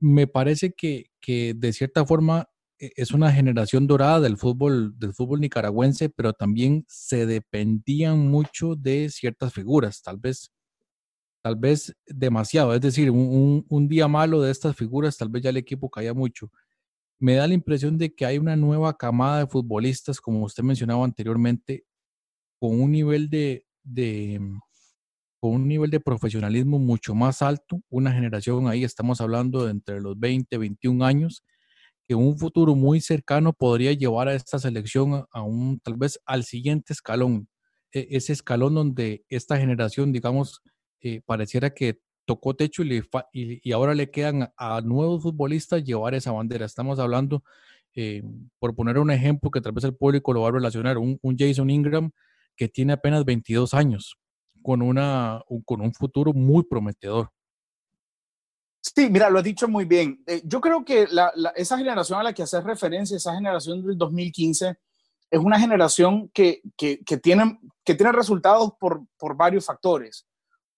[0.00, 2.48] Me parece que, que, de cierta forma
[2.78, 8.74] e, es una generación dorada del fútbol, del fútbol nicaragüense, pero también se dependían mucho
[8.74, 10.50] de ciertas figuras, tal vez
[11.42, 12.74] tal vez demasiado.
[12.74, 16.14] Es decir, un, un, día malo de estas figuras, tal vez ya el equipo caía
[16.14, 16.50] mucho.
[17.20, 21.04] Me da la impresión de que hay una nueva camada de futbolistas, como usted mencionaba
[21.04, 21.84] anteriormente,
[22.60, 24.40] con un nivel de, de
[25.40, 30.00] con un nivel de profesionalismo mucho más alto, una generación ahí, estamos hablando de entre
[30.00, 31.44] los 20, 21 años,
[32.08, 36.44] que un futuro muy cercano podría llevar a esta selección a un, tal vez al
[36.44, 37.48] siguiente escalón,
[37.92, 40.62] e, ese escalón donde esta generación, digamos,
[41.00, 46.66] eh, pareciera que tocó techo y, ahora le quedan a, nuevos futbolistas llevar esa bandera.
[46.66, 47.42] Estamos hablando,
[47.94, 48.22] eh,
[48.58, 51.70] por poner un ejemplo que tal vez el público lo va a relacionar, un, Jason
[51.70, 52.10] Ingram
[52.54, 54.18] que tiene apenas 22 años,
[54.62, 57.30] con, una, un, con un futuro muy prometedor.
[58.80, 60.22] Sí, mira, lo has dicho muy bien.
[60.26, 61.06] Eh, yo creo que
[61.56, 64.76] esa generación a la que haces referencia, esa generación del 2015,
[65.30, 70.27] es una generación que, que, que tiene, que tiene resultados por, por varios factores.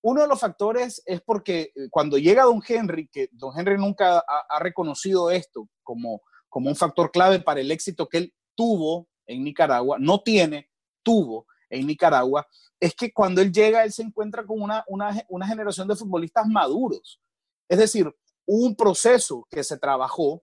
[0.03, 4.19] Uno de los factores es porque eh, cuando llega Don Henry, que Don Henry nunca
[4.19, 9.45] ha, reconocido esto como, como un factor clave para el éxito que él tuvo en
[9.45, 10.71] Nicaragua, no tiene,
[11.03, 12.47] tuvo en Nicaragua,
[12.81, 16.47] es que cuando él llega, él se encuentra con una, una, una generación de futbolistas
[16.47, 17.21] maduros.
[17.69, 18.13] Es decir,
[18.47, 20.43] un proceso que se trabajó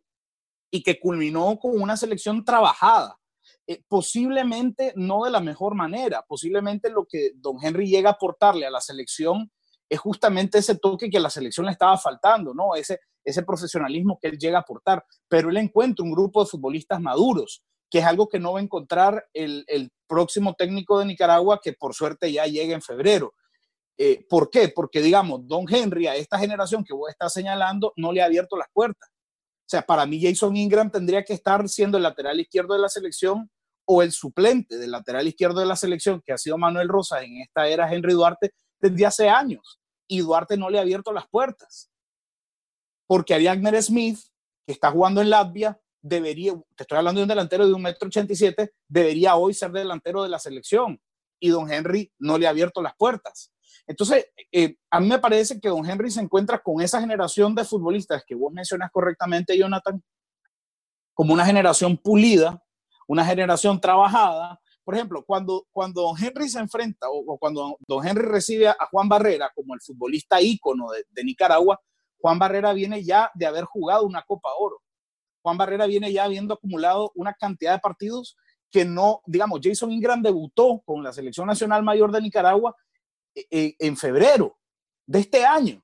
[0.71, 3.17] y que culminó con una selección trabajada.
[3.69, 8.65] Eh, posiblemente no de la mejor manera, posiblemente lo que don Henry llega a aportarle
[8.65, 9.51] a la selección
[9.89, 12.75] es justamente ese toque que a la selección le estaba faltando, ¿no?
[12.75, 17.01] Ese, ese profesionalismo que él llega a aportar, pero él encuentra un grupo de futbolistas
[17.01, 21.59] maduros, que es algo que no va a encontrar el, el próximo técnico de Nicaragua,
[21.61, 23.33] que por suerte ya llega en febrero.
[23.97, 24.69] Eh, ¿Por qué?
[24.69, 28.55] Porque, digamos, Don Henry a esta generación que vos estás señalando no le ha abierto
[28.55, 29.09] las puertas.
[29.09, 32.89] O sea, para mí Jason Ingram tendría que estar siendo el lateral izquierdo de la
[32.89, 33.49] selección
[33.89, 37.41] o el suplente del lateral izquierdo de la selección, que ha sido Manuel Rosas en
[37.41, 39.79] esta era Henry Duarte, desde hace años.
[40.07, 41.89] Y Duarte no le ha abierto las puertas.
[43.07, 44.19] Porque Ariagner Smith,
[44.65, 48.07] que está jugando en Latvia, debería, te estoy hablando de un delantero de un metro
[48.07, 51.01] ochenta y siete, debería hoy ser delantero de la selección.
[51.39, 53.53] Y don Henry no le ha abierto las puertas.
[53.85, 57.63] Entonces, eh, a mí me parece que don Henry se encuentra con esa generación de
[57.63, 60.03] futbolistas que vos mencionas correctamente, Jonathan,
[61.13, 62.61] como una generación pulida,
[63.07, 64.59] una generación trabajada.
[64.83, 69.09] Por ejemplo, cuando, cuando Don Henry se enfrenta o, cuando Don Henry recibe a Juan
[69.09, 71.79] Barrera como el futbolista ícono de, de Nicaragua,
[72.19, 74.81] Juan Barrera viene ya de haber jugado una Copa Oro.
[75.41, 78.37] Juan Barrera viene ya habiendo acumulado una cantidad de partidos
[78.71, 82.75] que no, digamos, Jason Ingram debutó con la Selección Nacional Mayor de Nicaragua
[83.33, 84.57] eh, eh, en febrero
[85.05, 85.81] de este año,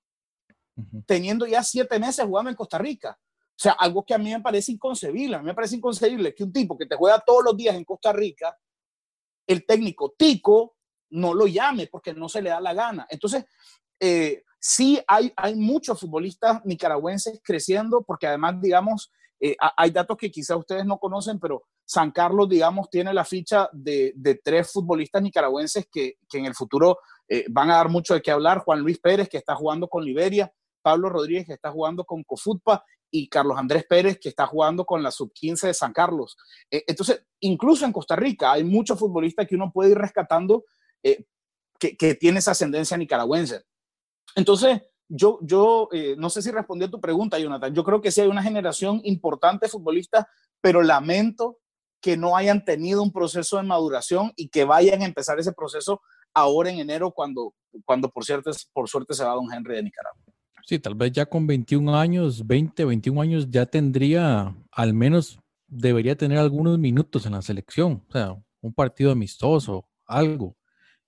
[1.05, 3.17] teniendo ya siete meses jugando en Costa Rica.
[3.55, 5.35] O sea, algo que a mí me parece inconcebible.
[5.35, 7.85] A mí me parece inconcebible que un tipo que te juega todos los días en
[7.85, 8.57] Costa Rica,
[9.47, 10.77] el técnico tico,
[11.11, 13.05] no lo llame porque no se le da la gana.
[13.09, 13.45] Entonces,
[13.99, 20.31] eh, sí hay, hay muchos futbolistas nicaragüenses creciendo porque además, digamos, eh, hay datos que
[20.31, 25.85] quizá ustedes no conocen, pero San Carlos, digamos, tiene la ficha de, tres futbolistas nicaragüenses
[25.91, 28.59] que, en el futuro eh, van a dar mucho de qué hablar.
[28.59, 30.49] Juan Luis Pérez, que está jugando con Liberia,
[30.81, 32.85] Pablo Rodríguez, que está jugando con Cofutpa,
[33.15, 36.36] y Carlos Andrés Pérez, que está jugando con la sub-15 de San Carlos.
[36.71, 40.65] Eh, entonces, incluso en Costa Rica hay muchos futbolistas que uno puede ir rescatando
[41.04, 41.23] eh,
[41.78, 43.62] que, que tiene esa ascendencia nicaragüense.
[44.36, 47.71] Entonces, yo, yo eh, no sé si respondí a tu pregunta, Jonathan.
[47.76, 50.26] Yo creo que sí hay una generación importante de futbolistas,
[50.60, 51.60] pero lamento
[52.02, 56.02] que no hayan tenido un proceso de maduración y que vayan a empezar ese proceso
[56.34, 57.54] ahora en enero cuando,
[57.86, 60.33] cuando por, cierto, por suerte se va Don Henry de Nicaragua.
[60.65, 66.15] Sí, tal vez ya con 21 años, 20, 21 años, ya tendría, al menos debería
[66.15, 70.56] tener algunos minutos en la selección, o sea, un partido amistoso, algo.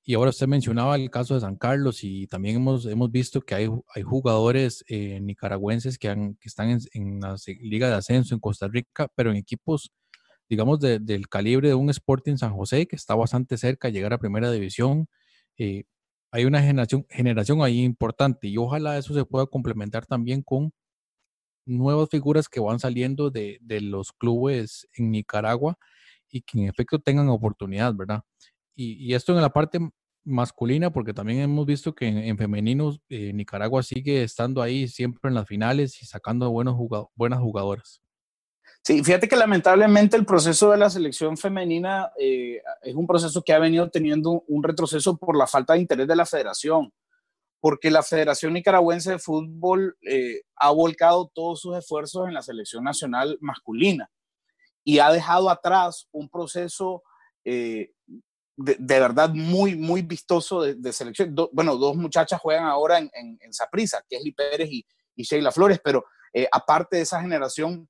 [0.03, 3.55] Y ahora usted mencionaba el caso de San Carlos y también hemos, hemos visto que
[3.55, 8.35] hay, hay jugadores eh, nicaragüenses que, han, que están en, en, la Liga de Ascenso
[8.35, 9.91] en Costa Rica, pero en equipos,
[10.49, 14.19] digamos, del calibre de un Sporting San José, que está bastante cerca de llegar a
[14.19, 15.07] Primera División.
[15.57, 15.85] Eh,
[16.35, 20.73] hay una generación, generación ahí importante y ojalá eso se pueda complementar también con
[21.65, 25.77] nuevas figuras que van saliendo de, de los clubes en Nicaragua
[26.29, 28.21] y que en efecto tengan oportunidad, ¿verdad?
[28.75, 29.79] y, esto en la parte
[30.25, 35.35] masculina, porque también hemos visto que en, femeninos eh, Nicaragua sigue estando ahí siempre en
[35.35, 36.75] las finales y sacando buenos
[37.15, 38.01] buenas jugadoras.
[38.85, 43.51] Sí, fíjate que lamentablemente el proceso de la selección femenina eh, es un proceso que
[43.51, 46.93] ha venido teniendo un retroceso por la falta de interés de la federación,
[47.59, 52.83] porque la Federación Nicaragüense de Fútbol eh, ha volcado todos sus esfuerzos en la selección
[52.83, 54.11] nacional masculina
[54.83, 57.01] y ha dejado atrás un proceso
[57.43, 57.91] de,
[58.55, 61.35] verdad muy, muy vistoso de, selección.
[61.53, 64.85] bueno, dos muchachas juegan ahora en, en, en Saprisa, Kesly Pérez y,
[65.17, 67.89] Sheila Flores, pero eh, aparte de esa generación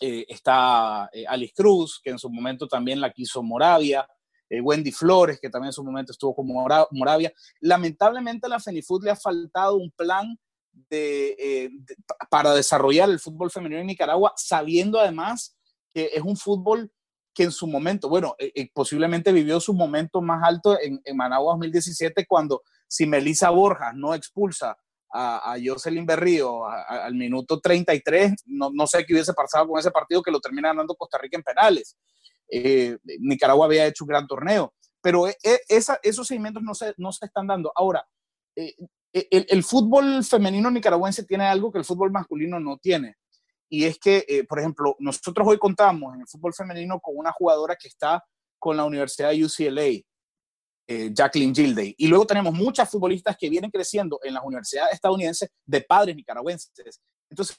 [0.00, 4.08] eh, está eh, Alice Cruz, que en su momento también la quiso Moravia,
[4.50, 7.30] Wendy Flores, que también en su momento estuvo con Moravia.
[7.60, 10.38] Lamentablemente a la FENIFUT le ha faltado un plan
[10.72, 11.70] de,
[12.30, 15.54] para desarrollar el fútbol femenino en Nicaragua, sabiendo además
[15.92, 16.90] que es un fútbol
[17.38, 21.16] que en su momento, bueno, eh, eh, posiblemente vivió su momento más alto en, en,
[21.16, 24.76] Managua 2017, cuando si Melissa Borjas no expulsa
[25.12, 29.90] a, a Jocelyn Berrío al minuto 33, no, no, sé qué hubiese pasado con ese
[29.90, 31.96] partido que lo termina ganando Costa Rica en penales.
[32.50, 35.26] Eh, Nicaragua había hecho un gran torneo, pero
[35.68, 37.72] esa, esos seguimientos no se, no se están dando.
[37.74, 38.06] Ahora,
[38.54, 43.16] el, el fútbol femenino nicaragüense tiene algo que el fútbol masculino no tiene
[43.68, 47.32] y es que, eh, por ejemplo, nosotros hoy contamos en el fútbol femenino con una
[47.32, 48.24] jugadora que está
[48.58, 50.02] con la Universidad de UCLA,
[50.90, 55.50] eh, Jacqueline Gilday, y luego tenemos muchas futbolistas que vienen creciendo en las universidades estadounidenses
[55.66, 56.72] de padres nicaragüenses.
[57.28, 57.58] Entonces,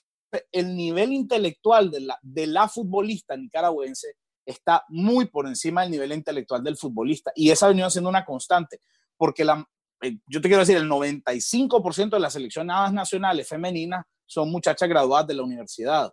[0.52, 6.76] el nivel intelectual de la, futbolista nicaragüense está muy por encima del nivel intelectual del
[6.76, 8.82] futbolista, y esa ha venido siendo una constante,
[9.15, 9.63] porque la,
[10.02, 15.28] eh, yo te quiero decir, el 95% de las seleccionadas nacionales femeninas son muchachas graduadas
[15.28, 16.12] de la universidad,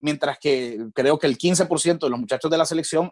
[0.00, 3.10] mientras que creo que el 15% de los muchachos de la selección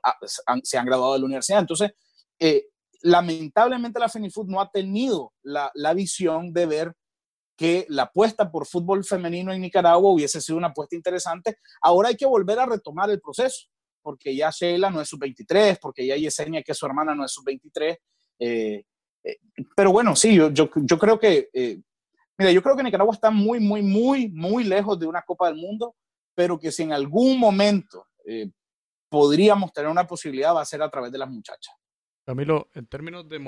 [0.62, 1.61] se han graduado de la universidad.
[1.61, 1.92] Entonces,
[2.38, 2.66] eh,
[3.02, 6.92] lamentablemente la FENIFUT no ha tenido la, la, visión de ver
[7.56, 11.56] que la apuesta por fútbol femenino en Nicaragua hubiese sido una apuesta interesante.
[11.82, 13.68] Ahora hay que volver a retomar el proceso,
[14.02, 17.32] porque ya Sheila no es sub-23, porque ya Yesenia, que es su hermana, no es
[17.32, 17.98] sub-23.
[18.38, 18.84] Eh,
[19.24, 19.36] eh,
[19.76, 21.50] pero bueno, sí, yo, yo, yo creo que
[22.40, 25.56] Mira, yo creo que Nicaragua está muy, muy, muy, muy lejos de una Copa del
[25.56, 25.94] Mundo,
[26.34, 28.50] pero que si en algún momento eh,
[29.10, 31.74] podríamos tener una posibilidad va a ser a través de las muchachas.
[32.26, 33.38] Camilo, en términos de,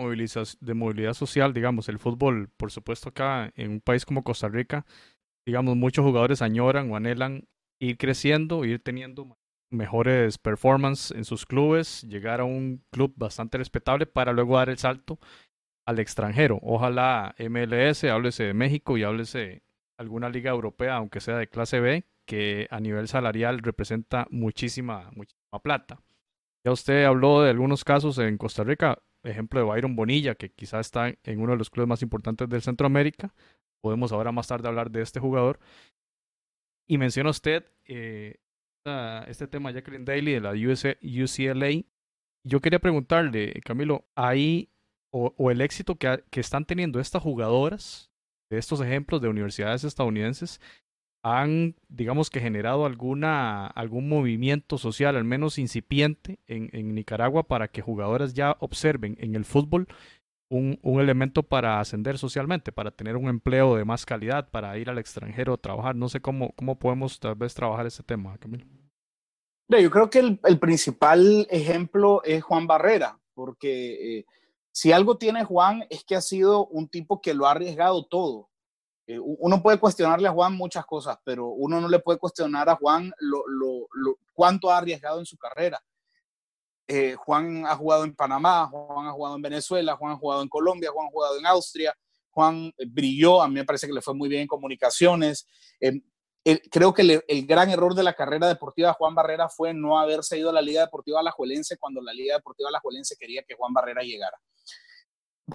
[0.60, 4.86] de movilidad social, digamos, el fútbol, por supuesto acá en un país como Costa Rica,
[5.46, 9.36] digamos, muchos jugadores añoran o anhelan ir creciendo, ir teniendo
[9.70, 14.78] mejores performances en sus clubes, llegar a un club bastante respetable para luego dar el
[14.78, 15.18] salto
[15.86, 16.58] al extranjero.
[16.62, 19.62] Ojalá MLS, háblese de México y háblese
[19.98, 25.58] alguna liga europea, aunque sea de clase B, que a nivel salarial representa muchísima, muchísima
[25.62, 26.00] plata.
[26.64, 30.80] Ya usted habló de algunos casos en Costa Rica, ejemplo de Byron Bonilla, que quizá
[30.80, 33.34] está en uno de los clubes más importantes del Centroamérica.
[33.82, 35.58] Podemos ahora más tarde hablar de este jugador.
[36.88, 38.36] Y menciona usted eh,
[39.26, 41.84] este tema Jacqueline Daly de la UCLA.
[42.44, 44.72] Yo quería preguntarle, Camilo, ahí
[45.12, 48.10] o, el éxito que, que, están teniendo estas jugadoras,
[48.50, 50.60] de estos ejemplos de universidades estadounidenses,
[51.22, 57.68] han, digamos que generado alguna, algún movimiento social, al menos incipiente, en, en Nicaragua para
[57.68, 59.86] que jugadoras ya observen en el fútbol
[60.50, 64.90] un, un, elemento para ascender socialmente, para tener un empleo de más calidad, para ir
[64.90, 65.96] al extranjero a trabajar.
[65.96, 68.66] No sé cómo, cómo podemos tal vez trabajar ese tema, Camilo.
[69.68, 74.24] Yo creo que el, principal ejemplo es Juan Barrera, porque eh,
[74.70, 78.50] si algo tiene Juan es que ha sido un tipo que lo ha arriesgado todo.
[79.06, 82.76] Eh, uno puede cuestionarle a Juan muchas cosas, pero uno no le puede cuestionar a
[82.76, 83.44] Juan lo,
[84.32, 85.82] cuánto ha arriesgado en su carrera.
[86.86, 90.48] Eh, Juan ha jugado en Panamá, Juan ha jugado en Venezuela, Juan ha jugado en
[90.48, 91.94] Colombia, Juan ha jugado en Austria,
[92.30, 95.46] Juan brilló, a mí me parece que le fue muy bien en comunicaciones.
[96.70, 100.38] creo que el gran error de la carrera deportiva de Juan Barrera fue no haberse
[100.38, 104.02] ido a la Liga Deportiva Alajuelense cuando la Liga Deportiva Alajuelense quería que Juan Barrera
[104.02, 104.38] llegara.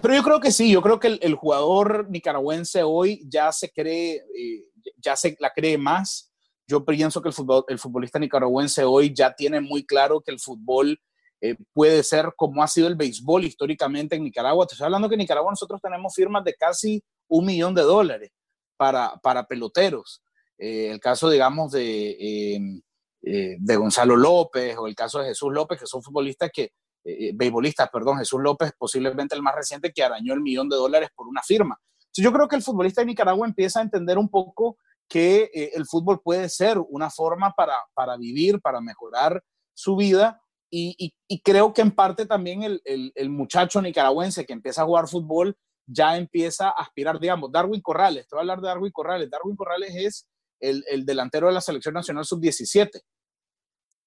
[0.02, 4.16] Pero yo creo que sí, yo creo que el, jugador nicaragüense hoy ya se cree,
[4.16, 4.64] eh,
[4.98, 6.30] ya se la cree más.
[6.66, 7.30] Yo pienso que
[7.68, 11.00] el, futbolista nicaragüense hoy ya tiene muy claro que el fútbol
[11.40, 14.66] eh, puede ser como ha sido el béisbol históricamente en Nicaragua.
[14.66, 18.30] Te estoy hablando que en Nicaragua nosotros tenemos firmas de casi un millón de dólares
[18.76, 20.22] para, para peloteros.
[20.58, 22.82] Eh, el caso, digamos, de,
[23.22, 26.72] de Gonzalo López o el caso de Jesús López, que son futbolistas que,
[27.08, 31.08] eh, beisbolistas, perdón, Jesús López, posiblemente el más reciente, que arañó el millón de dólares
[31.14, 31.80] por una firma.
[32.14, 34.76] yo creo que el futbolista de Nicaragua empieza a entender un poco
[35.08, 39.42] que eh, el fútbol puede ser una forma para, para vivir, para mejorar
[39.72, 40.38] su vida.
[40.70, 45.56] Y, creo que en parte también el, el, muchacho nicaragüense que empieza a jugar fútbol
[45.86, 49.30] ya empieza a aspirar, digamos, Darwin Corrales, te voy a hablar de Darwin Corrales.
[49.30, 50.28] Darwin Corrales es
[50.60, 53.00] el, el delantero de la selección nacional sub-17,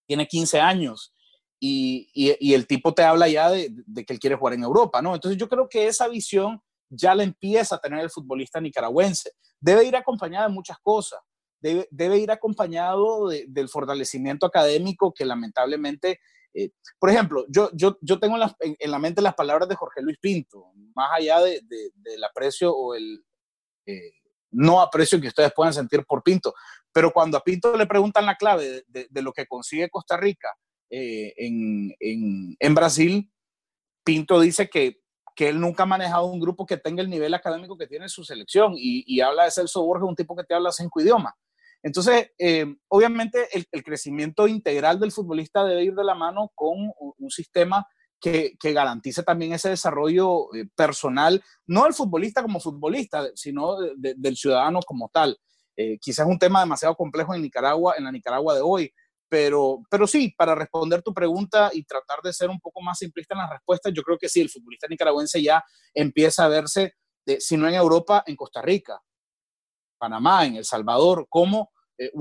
[0.05, 1.15] tiene 15 años
[1.63, 3.71] y, el tipo te habla ya de,
[4.05, 5.13] que él quiere jugar en Europa, ¿no?
[5.13, 6.59] Entonces yo creo que esa visión
[6.89, 9.31] ya la empieza a tener el futbolista nicaragüense.
[9.59, 11.19] Debe ir acompañada de muchas cosas.
[11.61, 16.19] Debe, ir acompañado del fortalecimiento académico que lamentablemente,
[16.55, 17.69] eh, por ejemplo, yo,
[18.19, 21.61] tengo en la, en, la, mente las palabras de Jorge Luis Pinto, más allá de,
[21.93, 23.23] del aprecio o el
[23.85, 24.13] eh,
[24.49, 26.55] no aprecio que ustedes puedan sentir por Pinto,
[26.91, 30.49] pero cuando a Pinto le preguntan la clave de lo que consigue Costa Rica
[30.91, 33.31] eh, en, Brasil,
[34.03, 34.99] Pinto dice que,
[35.35, 38.25] que, él nunca ha manejado un grupo que tenga el nivel académico que tiene su
[38.25, 41.33] selección y, habla de Celso Borges, un tipo que te habla cinco idiomas.
[41.81, 47.29] Entonces, eh, obviamente el, crecimiento integral del futbolista debe ir de la mano con un
[47.31, 47.87] sistema
[48.19, 54.35] que, que garantice también ese desarrollo eh, personal, no del futbolista como futbolista, sino del
[54.35, 55.39] ciudadano como tal.
[56.01, 58.93] quizás es un tema demasiado complejo en Nicaragua, en la Nicaragua de hoy,
[59.31, 63.33] pero, pero sí, para responder tu pregunta y tratar de ser un poco más simplista
[63.33, 65.63] en las respuestas, yo creo que sí, el futbolista nicaragüense ya
[65.93, 66.95] empieza a verse,
[67.39, 69.01] si no en Europa, en Costa Rica,
[69.97, 72.11] Panamá, en El Salvador, como eh,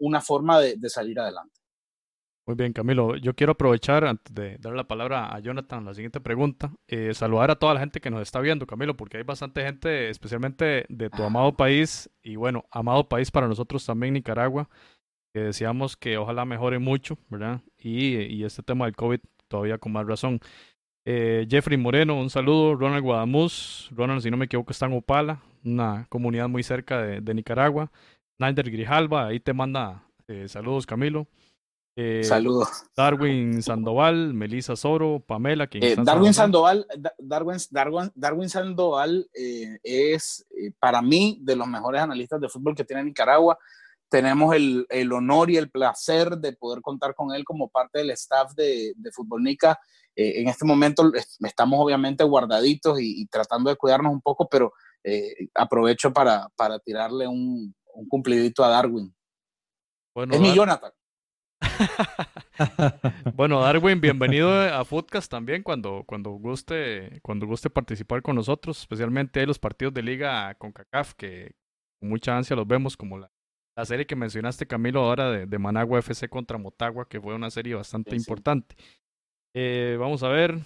[0.00, 1.60] una forma de, salir adelante.
[2.44, 3.14] Muy bien, Camilo.
[3.14, 7.52] Yo quiero aprovechar, antes de dar la palabra a Jonathan, la siguiente pregunta, eh, saludar
[7.52, 11.08] a toda la gente que nos está viendo, Camilo, porque hay bastante gente, especialmente de
[11.08, 14.68] tu amado país, y bueno, amado país para nosotros también, Nicaragua,
[15.32, 17.60] que decíamos que ojalá mejore mucho, ¿verdad?
[17.78, 20.40] Y, y este tema del COVID todavía con más razón.
[21.04, 22.74] Eh, Jeffrey Moreno, un saludo.
[22.74, 27.20] Ronald Guadamuz, Ronald, si no me equivoco, está en Opala, una comunidad muy cerca de,
[27.20, 27.90] de Nicaragua.
[28.38, 31.26] Nander Grijalva, ahí te manda eh, saludos, Camilo.
[31.96, 32.84] Eh, saludos.
[32.94, 35.66] Darwin Sandoval, Melissa Soro, Pamela.
[35.66, 36.86] Quien Darwin Sandoval,
[37.18, 39.28] Darwin, Darwin, Darwin Sandoval
[39.82, 40.46] es
[40.78, 43.58] para mí de los mejores analistas de fútbol que tiene Nicaragua
[44.08, 48.10] tenemos el, el, honor y el placer de poder contar con él como parte del
[48.10, 49.78] staff de, de Futbolnica.
[50.16, 54.72] Eh, en este momento estamos obviamente guardaditos y, tratando de cuidarnos un poco, pero
[55.04, 59.14] eh, aprovecho para, para tirarle un, un, cumplidito a Darwin.
[60.14, 60.92] Bueno, es mi Jonathan.
[63.34, 69.46] bueno, Darwin, bienvenido a Footcast también cuando, cuando, guste, cuando guste participar con nosotros, especialmente
[69.46, 71.54] los partidos de liga con CACAF, que
[72.00, 73.30] con mucha ansia los vemos como la
[73.78, 77.76] la serie que mencionaste, Camilo, ahora de, Managua FC contra Motagua, que fue una serie
[77.76, 78.74] bastante importante.
[79.54, 80.58] Eh, vamos a ver.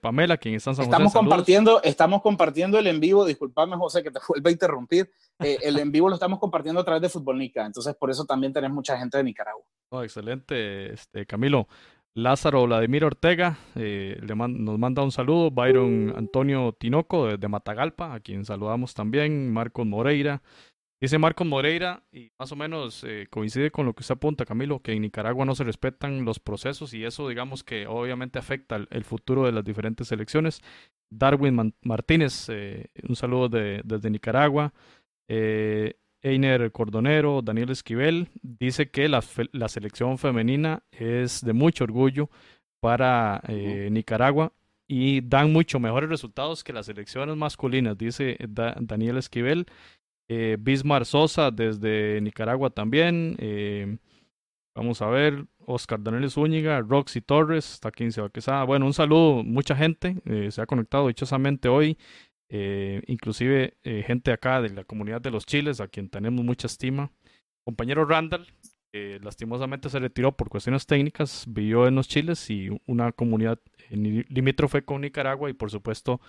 [0.00, 4.12] Pamela, quien está en San estamos compartiendo, estamos compartiendo el en vivo, disculpame José que
[4.12, 5.10] te vuelva a interrumpir,
[5.40, 8.52] eh, el en vivo lo estamos compartiendo a través de Futbolnica, entonces por eso también
[8.52, 9.64] tenés mucha gente de Nicaragua.
[10.04, 11.66] excelente, este, Camilo.
[12.14, 15.50] Lázaro Vladimir Ortega eh, le nos manda un saludo.
[15.50, 19.52] Byron Antonio Tinoco de, de, Matagalpa, a quien saludamos también.
[19.52, 20.42] Marcos Moreira,
[21.00, 24.82] Dice Marcos Moreira, y más o menos eh, coincide con lo que usted apunta, Camilo,
[24.82, 29.04] que en Nicaragua no se respetan los procesos y eso, digamos que obviamente afecta el,
[29.04, 30.60] futuro de las diferentes elecciones.
[31.10, 34.74] Darwin Martínez, eh, un saludo de, desde Nicaragua.
[35.26, 42.28] Eh, Einer Cordonero, Daniel Esquivel, dice que la, la, selección femenina es de mucho orgullo
[42.78, 44.52] para Nicaragua
[44.86, 49.66] y dan mucho mejores resultados que las selecciones masculinas, dice Daniel Esquivel.
[50.32, 53.34] Eh, Bismar Sosa desde Nicaragua también.
[53.40, 53.98] Eh,
[54.76, 58.62] Vamos a ver, Oscar Daniel Zúñiga, Roxy Torres, está 15 Quesada.
[58.62, 61.98] Bueno, un saludo, mucha gente eh, se ha conectado dichosamente hoy,
[62.48, 67.10] eh, inclusive gente acá de la comunidad de los chiles, a quien tenemos mucha estima.
[67.64, 68.46] Compañero Randall,
[68.92, 73.60] lastimosamente se retiró por cuestiones técnicas, vivió en los chiles y una comunidad
[73.90, 76.20] limítrofe con Nicaragua y por supuesto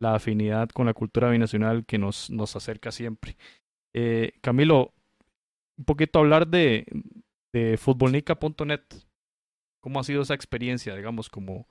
[0.00, 3.36] la afinidad con la cultura binacional que nos, nos acerca siempre.
[4.42, 4.92] Camilo,
[5.78, 6.86] un poquito hablar de,
[7.54, 8.82] de futbolnica.net.
[9.82, 11.66] ¿Cómo ha sido esa experiencia, digamos, como,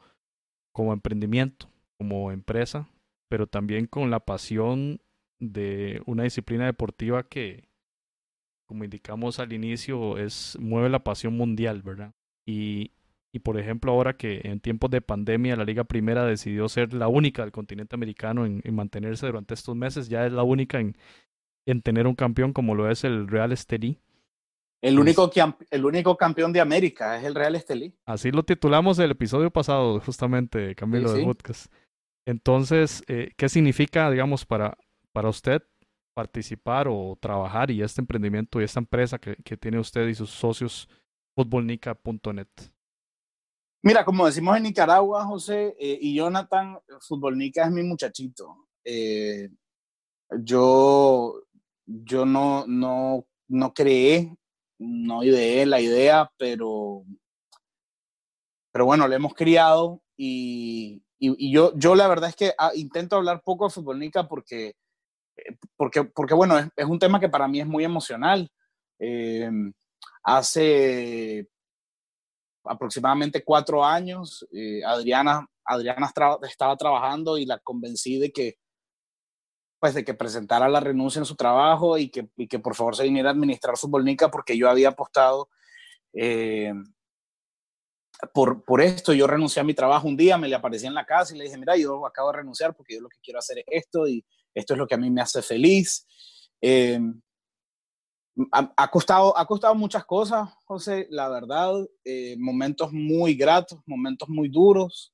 [0.74, 1.70] como emprendimiento,
[2.00, 2.90] como empresa,
[3.30, 5.00] pero también con la pasión
[5.40, 7.69] de una disciplina deportiva que,
[8.70, 12.14] como indicamos al inicio, es mueve la pasión mundial, ¿verdad?
[12.46, 12.92] Y,
[13.34, 17.08] y por ejemplo, ahora que en tiempos de pandemia la Liga Primera decidió ser la
[17.08, 20.96] única del continente americano en, en mantenerse durante estos meses, ya es la única en,
[21.66, 23.98] en tener un campeón como lo es el Real Estelí.
[24.84, 25.32] El único,
[25.72, 27.96] el único campeón de América es el Real Estelí.
[28.06, 31.74] Así lo titulamos el episodio pasado, justamente, Camilo, de podcast.
[32.28, 34.78] Entonces, eh, ¿qué significa, digamos, para,
[35.12, 35.64] para usted
[36.20, 40.30] participar o trabajar y este emprendimiento y esta empresa que, que tiene usted y sus
[40.30, 40.90] socios,
[41.36, 42.48] futbolnica.net?
[43.82, 48.68] Mira, como decimos en Nicaragua, José eh, y Jonathan, Futbolnica es mi muchachito.
[48.84, 49.50] Eh,
[50.44, 51.44] yo,
[51.86, 54.36] yo no, no, no creé
[54.80, 57.04] no ideé la idea, pero,
[58.72, 63.18] pero bueno, le hemos criado y, y, yo, yo la verdad es que ah, intento
[63.18, 64.76] hablar poco de Futbolnica porque,
[65.76, 68.50] porque, porque bueno, es, es, un tema que para mí es muy emocional.
[69.00, 69.50] Eh,
[70.24, 71.48] hace
[72.64, 76.12] aproximadamente cuatro años, eh, Adriana, Adriana
[76.44, 78.58] estaba trabajando y la convencí de que
[79.80, 82.98] pues de que presentara la renuncia en su trabajo y que, y que por favor
[82.98, 85.50] se viniera a administrar Futbolnica porque yo había apostado
[86.14, 86.74] eh,
[88.34, 89.14] por, por esto.
[89.14, 91.46] Yo renuncié a mi trabajo un día, me le aparecí en la casa y le
[91.46, 94.26] dije, mira, yo acabo de renunciar porque yo lo que quiero hacer es esto y
[94.54, 96.06] esto es lo que a mí me hace feliz.
[96.62, 97.00] Eh,
[98.52, 101.74] ha, costado, ha costado muchas cosas, José, la verdad,
[102.04, 105.14] eh, momentos muy gratos, momentos muy duros,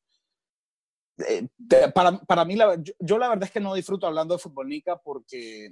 [1.18, 1.48] eh,
[1.94, 5.70] para, para, mí, la, yo, la verdad es que no disfruto hablando de Futbolnica porque,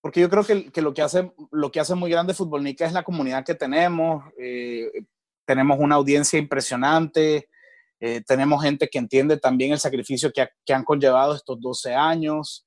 [0.00, 2.92] porque yo creo que, que, lo, que hace, lo que hace muy grande Futbolnica es
[2.92, 4.24] la comunidad que tenemos.
[4.38, 5.04] Eh,
[5.44, 7.50] tenemos una audiencia impresionante,
[8.02, 12.66] eh, tenemos gente que entiende también el sacrificio que, que han conllevado estos 12 años.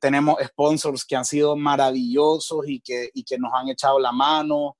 [0.00, 4.76] tenemos sponsors que han sido maravillosos y que, y que nos han echado la mano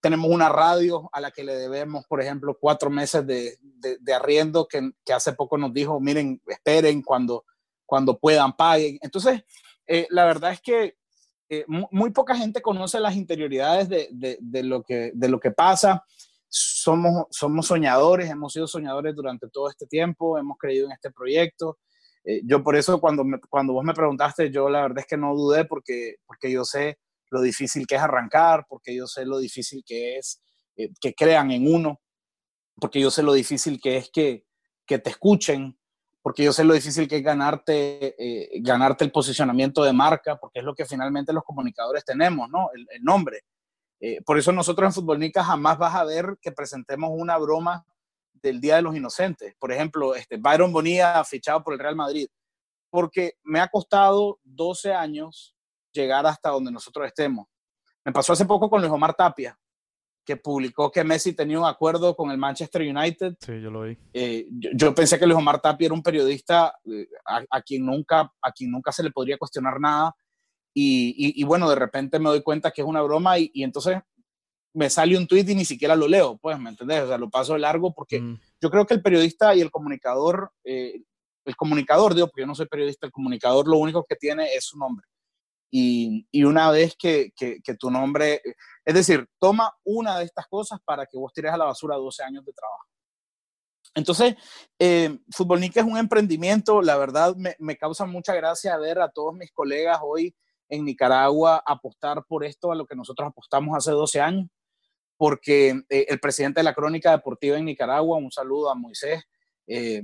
[0.00, 4.66] tenemos una radio a la que le debemos, por ejemplo, cuatro meses de, de, arriendo
[4.66, 7.44] que, que, hace poco nos dijo, miren, esperen cuando,
[7.84, 8.98] cuando puedan, paguen.
[9.02, 9.42] Entonces,
[9.86, 10.96] eh, la verdad es que
[11.48, 16.04] eh, muy poca gente conoce las interioridades de, de, lo, que, de lo que pasa.
[16.82, 21.78] Somos, somos soñadores, hemos sido soñadores durante todo este tiempo, hemos creído en este proyecto.
[22.24, 25.34] Eh, yo por eso cuando, cuando vos me preguntaste, yo la verdad es que no
[25.34, 26.98] dudé porque, porque yo sé
[27.30, 30.42] lo difícil que es arrancar, porque yo sé lo difícil que es
[30.76, 32.00] eh, que crean en uno,
[32.76, 34.46] porque yo sé lo difícil que es que,
[34.86, 35.78] que te escuchen,
[36.22, 40.60] porque yo sé lo difícil que es ganarte, eh, ganarte el posicionamiento de marca, porque
[40.60, 42.70] es lo que finalmente los comunicadores tenemos, ¿no?
[42.74, 43.42] El, nombre.
[44.00, 47.84] Eh, por eso nosotros en Futbolnica jamás vas a ver que presentemos una broma
[48.32, 49.54] del Día de los Inocentes.
[49.58, 52.26] Por ejemplo, este, Byron Bonilla fichado por el Real Madrid,
[52.88, 55.54] porque me ha costado 12 años
[55.92, 57.46] llegar hasta donde nosotros estemos.
[58.04, 59.58] Me pasó hace poco con Luis Omar Tapia,
[60.24, 63.34] que publicó que Messi tenía un acuerdo con el Manchester United.
[63.40, 63.98] Sí, yo lo vi.
[64.12, 68.52] Eh, yo, pensé que Luis Omar Tapia era un periodista eh, a, quien nunca, a
[68.52, 70.14] quien nunca se le podría cuestionar nada.
[70.82, 73.98] Y, bueno, de repente me doy cuenta que es una broma y, entonces
[74.72, 77.02] me sale un tweet y ni siquiera lo leo, pues, ¿me entendés?
[77.02, 78.40] O sea, lo paso de largo porque mm.
[78.60, 81.02] yo creo que el periodista y el comunicador, eh,
[81.44, 84.64] el comunicador, digo, porque yo no soy periodista, el comunicador lo único que tiene es
[84.64, 85.06] su nombre
[85.70, 88.42] y, y una vez que, que, tu nombre,
[88.84, 92.24] es decir, toma una de estas cosas para que vos tires a la basura 12
[92.24, 92.84] años de trabajo.
[93.94, 94.34] Entonces,
[94.78, 99.34] eh, Futbolnica es un emprendimiento, la verdad me, me, causa mucha gracia ver a todos
[99.34, 100.34] mis colegas hoy
[100.70, 104.48] en Nicaragua apostar por esto a lo que nosotros apostamos hace 12 años,
[105.16, 109.22] porque eh, el presidente de la Crónica Deportiva en Nicaragua, un saludo a Moisés,
[109.66, 110.02] eh,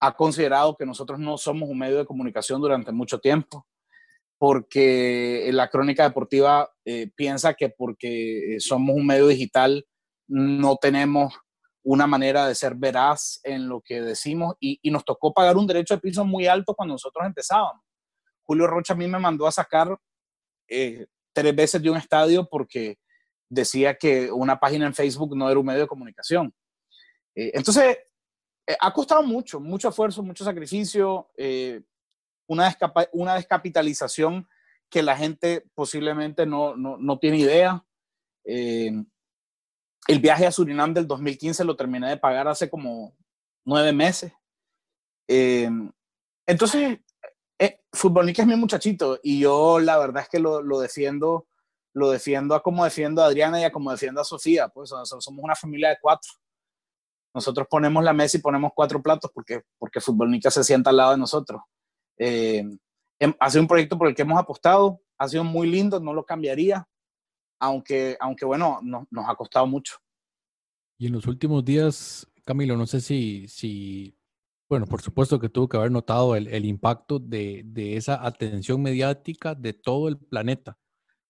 [0.00, 3.66] ha considerado que nosotros no somos un medio de comunicación durante mucho tiempo
[4.36, 9.86] porque la crónica deportiva eh, piensa que porque somos un medio digital
[10.26, 11.34] no tenemos
[11.84, 15.94] una manera de ser veraz en lo que decimos y, nos tocó pagar un derecho
[15.94, 17.83] de piso muy alto cuando nosotros empezábamos.
[18.46, 19.98] Julio Rocha a mí me mandó a sacar
[20.68, 22.98] eh, tres veces de un estadio porque,
[23.48, 26.52] decía que una página en Facebook no era un medio de comunicación.
[27.34, 27.98] Eh, entonces,
[28.66, 31.28] eh, ha costado mucho, mucho esfuerzo, mucho sacrificio,
[32.46, 32.76] una,
[33.12, 34.48] una descapitalización
[34.90, 37.84] que la gente posiblemente no, no, no tiene idea.
[38.44, 39.06] el
[40.20, 43.14] viaje a Surinam del 2015 lo terminé de pagar hace como
[43.64, 44.32] nueve meses.
[45.28, 47.00] entonces, eh,
[47.94, 51.46] Futbolnica es mi muchachito y yo la verdad es que lo, lo, defiendo,
[51.94, 55.28] lo defiendo a como defiendo a Adriana y a como defiendo a Sofía, pues somos
[55.28, 56.30] una familia de cuatro.
[57.32, 61.12] Nosotros ponemos la mesa y ponemos cuatro platos porque, porque Futbolnica se sienta al lado
[61.12, 61.62] de nosotros.
[62.18, 62.64] Eh,
[63.38, 66.24] ha sido un proyecto por el que hemos apostado, ha sido muy lindo, no lo
[66.24, 66.86] cambiaría,
[67.58, 69.96] aunque, aunque bueno, no, nos ha costado mucho.
[70.98, 74.16] Y en los últimos días, Camilo, no sé si, si
[74.68, 77.64] bueno, por supuesto que tuvo que haber notado el, impacto de,
[77.96, 80.78] esa atención mediática de todo el planeta,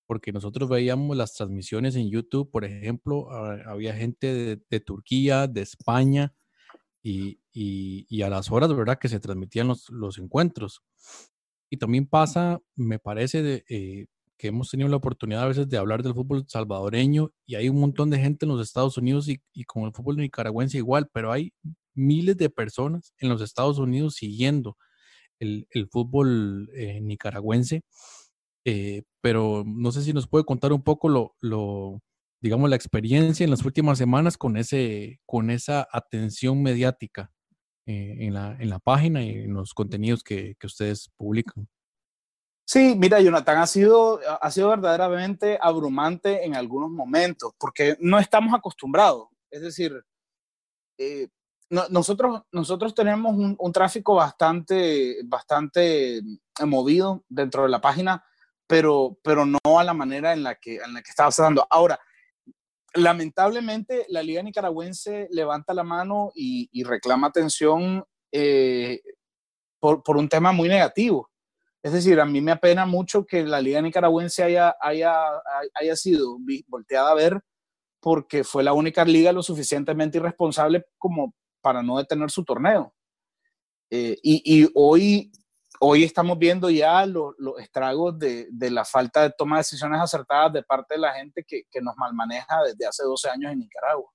[0.07, 5.63] porque nosotros veíamos las transmisiones en YouTube, por ejemplo, ah, había gente de, Turquía, de
[5.63, 6.35] España,
[7.03, 10.83] y, a las horas, ¿verdad?, que se transmitían los, encuentros.
[11.71, 14.07] Y también pasa, me parece, eh,
[14.39, 17.81] que hemos tenido la oportunidad a veces de hablar del fútbol salvadoreño y hay un
[17.81, 21.33] montón de gente en los Estados Unidos y, y con el fútbol nicaragüense igual, pero
[21.33, 21.53] hay
[21.95, 24.77] miles de personas en los Estados Unidos siguiendo
[25.39, 27.83] el, fútbol eh, nicaragüense.
[28.65, 32.01] Eh, pero no sé si nos puede contar un poco lo, lo,
[32.41, 37.31] digamos, la experiencia en las últimas semanas con, ese, con esa atención mediática
[37.87, 41.69] eh, en, la, en la página y en los contenidos que, que ustedes publican.
[42.67, 48.55] Sí, mira, Jonathan, ha sido, ha sido verdaderamente abrumante en algunos momentos, porque no estamos
[48.55, 49.29] acostumbrados.
[49.51, 50.03] Es decir,
[51.69, 56.23] nosotros, nosotros tenemos un, tráfico bastante, bastante
[56.65, 58.25] movido dentro de la página,
[58.67, 61.67] pero, pero no a la manera en la que, en la que está pasando.
[61.69, 61.99] Ahora,
[62.95, 69.03] lamentablemente, la Liga Nicaragüense levanta la mano y, reclama atención eh,
[69.79, 71.31] por, por, un tema muy negativo.
[71.85, 75.15] Es decir, a mí me apena mucho que la Liga Nicaragüense haya, haya,
[75.75, 77.43] haya sido volteada a ver
[78.01, 82.95] porque fue la única liga lo suficientemente irresponsable como para no detener su torneo.
[83.91, 85.31] Eh, y, hoy,
[85.79, 90.63] hoy estamos viendo ya los estragos de, la falta de toma de decisiones acertadas de
[90.63, 94.11] parte de la gente que, que nos malmaneja desde hace 12 años en Nicaragua.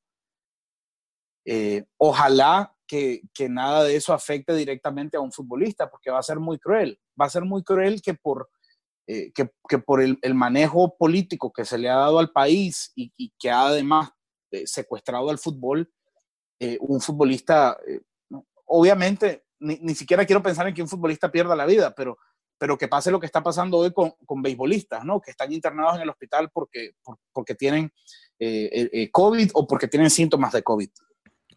[1.45, 6.23] Eh, ojalá que, que, nada de eso afecte directamente a un futbolista, porque va a
[6.23, 6.99] ser muy cruel.
[7.19, 8.49] Va a ser muy cruel que por,
[9.07, 12.91] eh, que, que, por el, el, manejo político que se le ha dado al país
[12.95, 14.11] y, y que ha además
[14.65, 15.91] secuestrado al fútbol,
[16.59, 18.01] eh, un futbolista, eh,
[18.65, 22.17] obviamente, ni, siquiera quiero pensar en que un futbolista pierda la vida, pero,
[22.57, 25.21] pero que pase lo que está pasando hoy con, con beisbolistas, ¿no?
[25.21, 26.91] Que están internados en el hospital porque,
[27.31, 27.91] porque tienen
[28.39, 30.89] eh, COVID o porque tienen síntomas de COVID.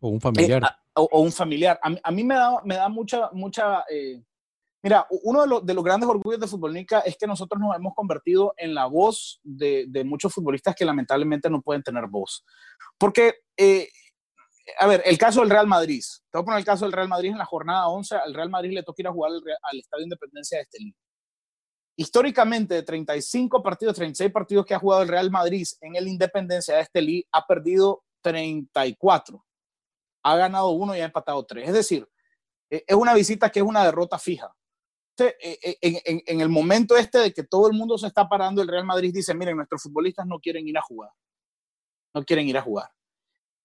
[0.00, 0.62] O un familiar.
[0.94, 1.80] o, un familiar.
[1.82, 3.84] A, mí me da, me da mucha, mucha
[4.82, 7.94] Mira, uno de, los, de, los grandes orgullos de Futbolnica es que nosotros nos hemos
[7.94, 12.44] convertido en la voz de, de muchos futbolistas que lamentablemente no pueden tener voz.
[12.98, 13.36] Porque
[14.78, 16.02] a ver, el caso del Real Madrid.
[16.30, 18.16] Te voy a poner el caso del Real Madrid en la jornada 11.
[18.16, 20.94] Al Real Madrid le toca ir a jugar al, Estadio Independencia de Estelí.
[21.96, 26.76] Históricamente, de 35 partidos, 36 partidos que ha jugado el Real Madrid en el Independencia
[26.76, 29.44] de Estelí, ha perdido 34.
[30.24, 31.68] Ha ganado uno y ha empatado tres.
[31.68, 32.08] Es decir,
[32.70, 34.54] e, es una visita que es una derrota fija.
[35.18, 38.68] E, e, en, el momento este de que todo el mundo se está parando, el
[38.68, 41.10] Real Madrid dice, miren, nuestros futbolistas no quieren ir a jugar.
[42.14, 42.90] No quieren ir a jugar.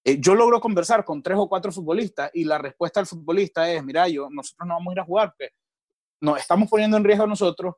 [0.04, 3.84] Eh, yo logro conversar con tres o cuatro futbolistas y la respuesta del futbolista es,
[3.84, 5.54] mira, yo, nosotros no vamos a ir a jugar porque
[6.22, 7.76] nos estamos poniendo en riesgo a nosotros.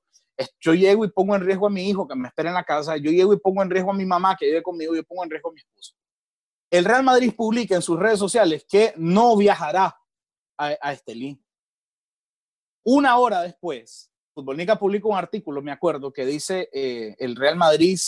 [0.59, 2.95] Yo llego y pongo en riesgo a mi hijo que me espera en la casa.
[2.97, 4.95] Yo llego y pongo en riesgo a mi mamá que vive conmigo.
[4.95, 5.95] Yo pongo en riesgo a mi esposa.
[6.71, 9.97] El Real Madrid publica en sus redes sociales que no viajará
[10.57, 11.41] a, a Estelí.
[12.83, 17.99] Una hora después, Futbolnica publica un artículo, me acuerdo, que dice eh, el Real Madrid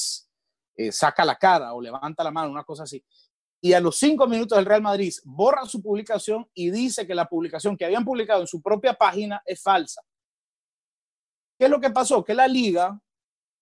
[0.76, 3.04] eh, saca la cara o levanta la mano, una cosa así
[3.62, 7.28] y a los cinco minutos el Real Madrid borra su publicación y dice que la
[7.28, 10.02] publicación que habían publicado en su propia página es falsa.
[11.60, 12.24] ¿Qué es lo que pasó?
[12.24, 13.00] Que la liga,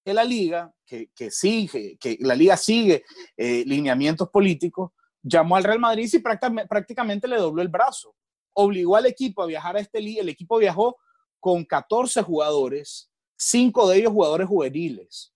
[0.05, 3.03] que la liga, que, sigue, que la liga sigue
[3.35, 4.91] eh, lineamientos políticos,
[5.21, 8.15] llamó al Real Madrid y prácticamente, le dobló el brazo.
[8.53, 10.21] Obligó al equipo a viajar a este liga.
[10.21, 10.97] El equipo viajó
[11.39, 15.33] con 14 jugadores, cinco de ellos jugadores juveniles.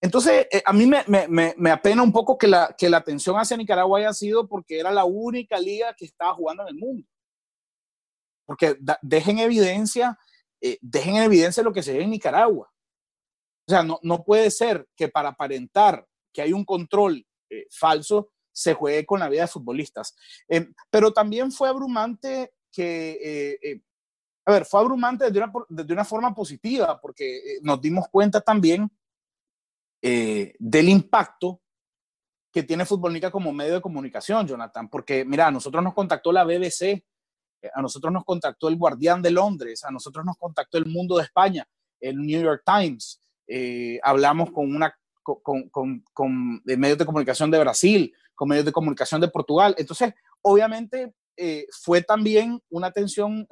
[0.00, 3.36] Entonces, eh, a mí me, me, me, apena un poco que la, que la atención
[3.36, 7.08] hacia Nicaragua haya sido porque era la única liga que estaba jugando en el mundo.
[8.44, 10.16] Porque dejen evidencia,
[10.60, 12.72] eh, dejen en evidencia lo que se ve en Nicaragua.
[13.66, 17.26] O sea, no, no puede ser que para aparentar que hay un control
[17.70, 20.16] falso, se juegue con la vida de futbolistas.
[20.90, 23.80] pero también fue abrumante que,
[24.44, 28.90] a ver, fue abrumante desde una, desde una forma positiva, porque nos dimos cuenta también
[30.00, 31.60] del impacto
[32.56, 36.42] que tiene Futbolnica como medio de comunicación, Jonathan, porque mira, a nosotros nos contactó la
[36.42, 37.04] BBC, eh,
[37.74, 41.24] a nosotros nos contactó el Guardián de Londres, a nosotros nos contactó el Mundo de
[41.24, 41.68] España,
[42.00, 47.58] el New York Times, eh, hablamos con, una, con, con, con, medios de comunicación de
[47.58, 49.74] Brasil, con medios de comunicación de Portugal.
[49.78, 53.48] Entonces, obviamente, eh, fue también una atención,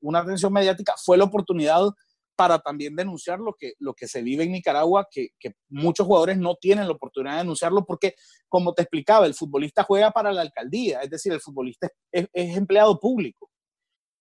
[0.00, 1.92] una atención mediática, fue la oportunidad
[2.36, 6.38] para también denunciar lo que, lo que se vive en Nicaragua, que, que, muchos jugadores
[6.38, 8.14] no tienen la oportunidad de denunciarlo porque,
[8.48, 12.98] como te explicaba, el futbolista juega para la alcaldía, es decir, el futbolista es, empleado
[12.98, 13.50] público.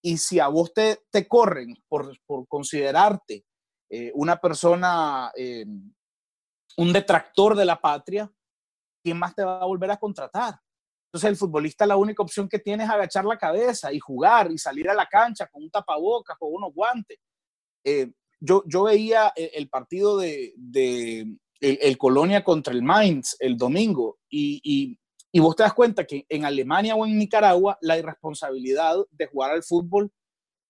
[0.04, 3.46] Y si a vos te, te corren por, por considerarte
[3.90, 5.66] eh, una persona, eh,
[6.78, 8.32] un detractor de la patria,
[9.04, 10.56] ¿quién más te va a volver a contratar?
[11.08, 14.58] Entonces el futbolista la única opción que tiene es agachar la cabeza y jugar y
[14.58, 17.20] salir a la cancha con un tapabocas, con unos guantes
[17.84, 24.18] eh, yo, yo veía el, partido de, de el, Colonia contra el Mainz el domingo
[24.30, 24.98] y, y,
[25.32, 29.52] y, vos te das cuenta que en Alemania o en Nicaragua la irresponsabilidad de jugar
[29.52, 30.12] al fútbol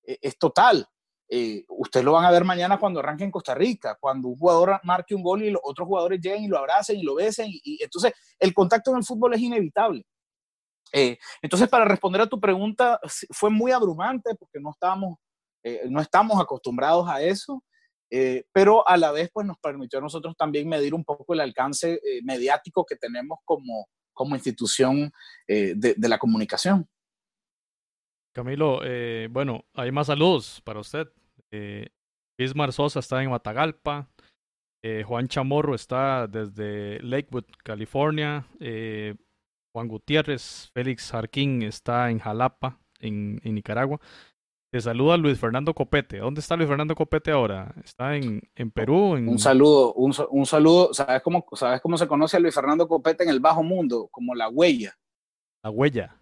[0.04, 0.86] eh, es total.
[1.34, 4.82] Eh, ustedes lo van a ver mañana cuando arranque en Costa Rica, cuando un jugador
[4.84, 7.48] marque un gol y los otros jugadores lleguen y lo abracen y lo besen.
[7.50, 10.04] Y, entonces el contacto en el fútbol es inevitable.
[10.94, 13.00] entonces, para responder a tu pregunta,
[13.32, 15.18] fue muy abrumante porque no estábamos
[15.64, 17.64] eh, no estamos acostumbrados a eso,
[18.10, 21.40] eh, pero a la vez pues nos permitió a nosotros también medir un poco el
[21.40, 25.12] alcance eh, mediático que tenemos como, como institución
[25.48, 26.88] de, la comunicación.
[28.34, 28.80] Camilo,
[29.30, 31.08] bueno, hay más saludos para usted.
[32.38, 34.10] Ismar Sosa está en Matagalpa.
[35.06, 38.48] Juan Chamorro está desde Lakewood, California.
[39.74, 44.00] Juan Gutiérrez, Félix Jarquín está en Jalapa, en, en Nicaragua.
[44.74, 46.20] Te saluda Luis Fernando Copete.
[46.20, 47.74] ¿Dónde está Luis Fernando Copete ahora?
[47.84, 49.18] ¿Está en, en Perú?
[49.18, 49.28] En...
[49.28, 50.94] Un saludo, un, un, saludo.
[50.94, 54.08] ¿Sabes cómo, ¿Sabes cómo se conoce a Luis Fernando Copete en el bajo mundo?
[54.10, 54.98] Como la huella.
[55.62, 56.21] La huella.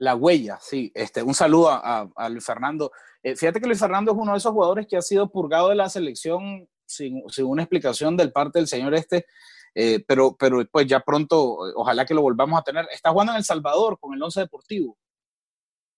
[0.00, 0.90] La huella, sí.
[0.94, 2.90] Este, un saludo a, a, Luis Fernando.
[3.22, 5.74] Eh, fíjate que Luis Fernando es uno de esos jugadores que ha sido purgado de
[5.74, 9.26] la selección sin, sin una explicación del parte del señor este.
[9.74, 12.86] Eh, pero, pero pues ya pronto, ojalá que lo volvamos a tener.
[12.90, 14.96] Está jugando en El Salvador con el Once Deportivo.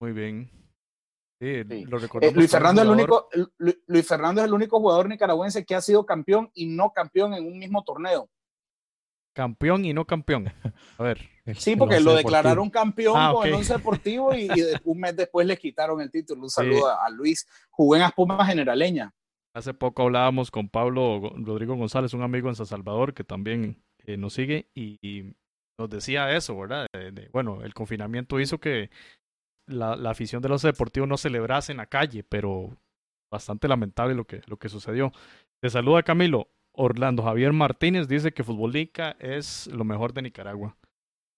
[0.00, 0.50] Muy bien.
[1.40, 3.28] Sí, Lo eh, Luis, Fernando es el único,
[3.86, 7.46] Luis Fernando es el único jugador nicaragüense que ha sido campeón y no campeón en
[7.46, 8.28] un mismo torneo.
[9.32, 10.52] Campeón y no campeón.
[10.98, 11.18] A ver.
[11.56, 14.48] Sí, porque lo declararon campeón ah, con el Once Deportivo y,
[14.84, 16.42] un mes después le quitaron el título.
[16.42, 17.48] Un saludo a, Luis.
[17.68, 19.12] Jugué en Aspuma Generaleña.
[19.52, 24.16] Hace poco hablábamos con Pablo Rodrigo González, un amigo en San Salvador que también eh,
[24.16, 25.34] nos sigue y,
[25.76, 26.86] nos decía eso, ¿verdad?
[27.32, 28.90] bueno, el confinamiento hizo que
[29.66, 32.78] la, la afición de los deportivos no celebrase en la calle, pero
[33.32, 35.10] bastante lamentable lo que, lo que sucedió.
[35.60, 36.48] Te saluda Camilo.
[36.72, 40.76] Orlando Javier Martínez dice que Futbolíca es lo mejor de Nicaragua.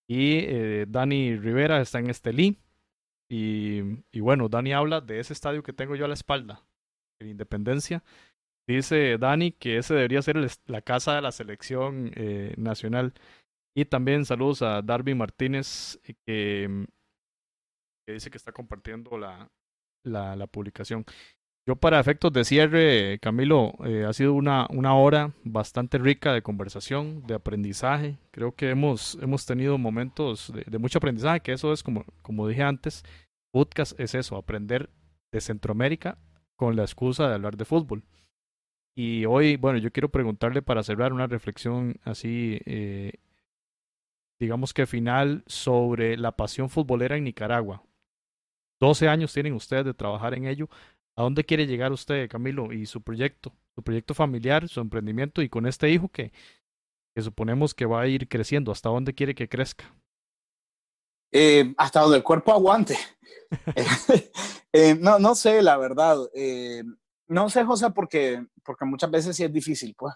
[0.09, 2.59] Y eh, Dani Rivera está en Estelí.
[3.29, 3.81] Y,
[4.13, 6.63] y, bueno, Dani habla de ese estadio que tengo yo a la espalda,
[7.21, 8.05] en Independencia.
[8.67, 13.15] Dice Dani que ese debería ser la casa de la selección eh, nacional.
[13.75, 16.87] Y también saludos a Darby Martínez, que
[18.05, 19.51] que dice que está compartiendo la,
[20.05, 21.05] la publicación.
[21.67, 26.43] Yo para efectos de cierre, Camilo, eh, ha sido una, una hora bastante rica de
[26.43, 28.19] conversación, de aprendizaje.
[28.33, 32.63] Creo que hemos, hemos tenido momentos de, mucho aprendizaje, que eso es como, como dije
[32.63, 33.03] antes,
[33.51, 34.91] podcast es eso, aprender
[35.33, 36.19] de Centroamérica
[36.57, 38.05] con la excusa de hablar de fútbol.
[38.95, 43.15] Y hoy, bueno, yo quiero preguntarle para cerrar una reflexión así, eh,
[44.39, 47.83] digamos que final, sobre la pasión futbolera en Nicaragua.
[48.81, 50.69] 12 años tienen ustedes de trabajar en ello.
[51.17, 55.49] ¿A dónde quiere llegar usted, Camilo, y su proyecto, su proyecto familiar, su emprendimiento y
[55.49, 56.33] con este hijo que,
[57.15, 58.73] que suponemos que va a ir creciendo?
[58.73, 59.95] ¿Hasta dónde quiere que crezca?
[61.31, 62.97] Eh, hasta donde el cuerpo aguante.
[64.73, 66.17] eh, no, no sé, la verdad.
[66.35, 66.83] Eh,
[67.29, 70.15] no sé, José, porque, porque muchas veces sí es difícil, pues.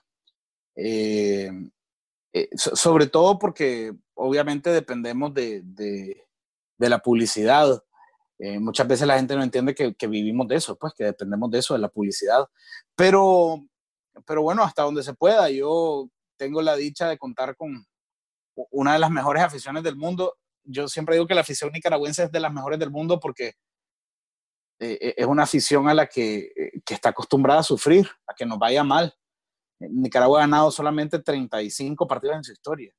[2.55, 6.29] Sobre todo porque obviamente dependemos de, de,
[6.77, 7.83] de la publicidad
[8.39, 11.59] eh, muchas veces la gente no entiende que, vivimos de eso, pues que dependemos de
[11.59, 12.47] eso, de la publicidad.
[12.95, 13.65] Pero,
[14.27, 17.87] pero bueno, hasta donde se pueda, yo tengo la dicha de contar con
[18.71, 20.37] una de las mejores aficiones del mundo.
[20.65, 23.55] Yo siempre digo que la afición nicaragüense es de las mejores del mundo porque
[24.81, 26.53] eh, es una afición a la que,
[26.85, 29.15] que, está acostumbrada a sufrir, a que nos vaya mal.
[29.81, 32.93] Nicaragua ha ganado solamente 35 partidos en su historia.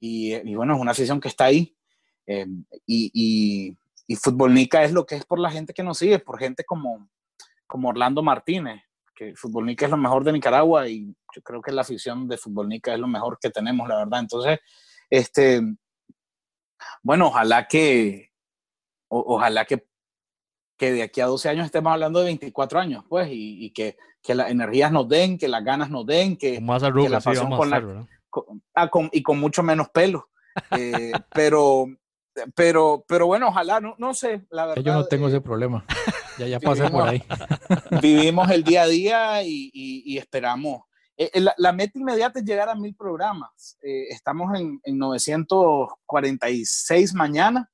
[0.00, 1.76] Y, bueno, es una afición que está ahí.
[2.26, 2.46] Eh,
[2.86, 3.76] y,
[4.10, 7.08] y Futbolnica es lo que es por la gente que nos sigue, por gente como,
[7.68, 8.82] como Orlando Martínez,
[9.14, 12.92] que Futbolnica es lo mejor de Nicaragua y yo creo que la afición de Futbolnica
[12.92, 14.18] es lo mejor que tenemos, la verdad.
[14.18, 14.58] Entonces,
[15.08, 15.62] este,
[17.04, 18.32] bueno, ojalá que,
[19.06, 19.86] ojalá que,
[20.76, 24.34] que de aquí a 12 años estemos hablando de 24 años, pues, y, que, que
[24.34, 27.70] las energías nos den, que las ganas nos den, que, más arrugas, la pasión con
[27.70, 28.08] la,
[28.74, 30.26] ah, y con mucho menos pelo.
[30.76, 31.86] Eh, pero,
[32.54, 34.82] pero, pero bueno, ojalá, no, no sé, la verdad.
[34.82, 35.84] Yo no tengo ese eh, problema.
[36.38, 37.24] Ya, ya pasé por ahí.
[38.02, 40.82] vivimos el día a día y, y, esperamos.
[41.16, 43.78] Eh, la, la, meta inmediata es llegar a mil programas.
[43.82, 47.70] Eh, estamos en, en, 946 mañana.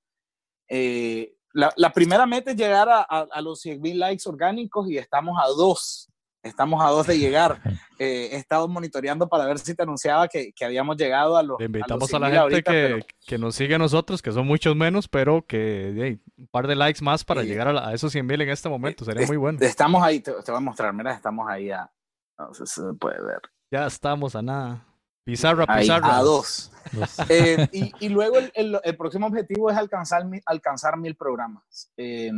[0.68, 4.90] Eh, la, la, primera meta es llegar a, a, a los 100 mil likes orgánicos
[4.90, 6.10] y estamos a dos.
[6.46, 7.60] Estamos a dos de llegar.
[7.98, 11.58] Eh, he estado monitoreando para ver si te anunciaba que, que habíamos llegado a los.
[11.58, 13.06] Le invitamos a, a la gente ahorita, que, pero...
[13.26, 16.76] que, nos sigue a nosotros, que son muchos menos, pero que hey, un par de
[16.76, 19.06] likes más para llegar a, a, esos 100 mil en este momento.
[19.06, 19.60] Sería es, muy bueno.
[19.62, 20.92] Estamos ahí, te, te, voy a mostrar.
[20.92, 21.90] Mira, estamos ahí a.
[22.38, 23.40] No sé si se puede ver.
[23.70, 24.84] Ya estamos a nada.
[25.24, 26.06] Pizarra, pizarra.
[26.06, 26.70] Ahí, a dos.
[26.92, 27.16] dos.
[27.30, 31.90] Eh, y, y, luego el, el, el, próximo objetivo es alcanzar, alcanzar mil programas.
[31.96, 32.30] Eh,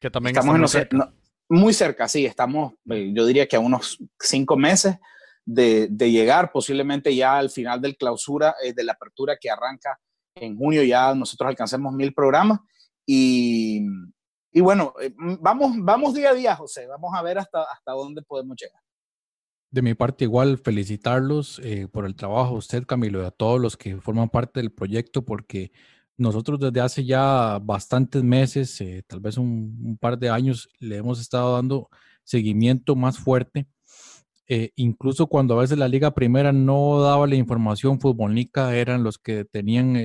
[0.00, 1.12] que también estamos en los, no,
[1.52, 4.96] muy cerca, sí, estamos, eh, yo diría que a unos cinco meses
[5.44, 9.98] de, de llegar, posiblemente ya al final del clausura, eh, de la apertura que arranca
[10.34, 12.60] en junio, ya nosotros alcancemos mil programas.
[13.04, 13.82] Y,
[14.52, 18.22] y bueno, eh, vamos, vamos día a día, José, vamos a ver hasta, hasta dónde
[18.22, 18.80] podemos llegar.
[19.70, 23.76] De mi parte, igual felicitarlos eh, por el trabajo, usted, Camilo, y a todos los
[23.76, 25.72] que forman parte del proyecto, porque
[26.16, 31.20] nosotros desde hace ya bastantes meses, eh, tal vez un, par de años, le hemos
[31.20, 31.88] estado dando
[32.24, 33.66] seguimiento más fuerte.
[34.48, 39.18] Eh, incluso cuando a veces la Liga Primera no daba la información futbolística, eran los
[39.18, 39.96] que tenían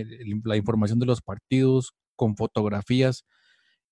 [0.43, 3.25] la información de los partidos con fotografías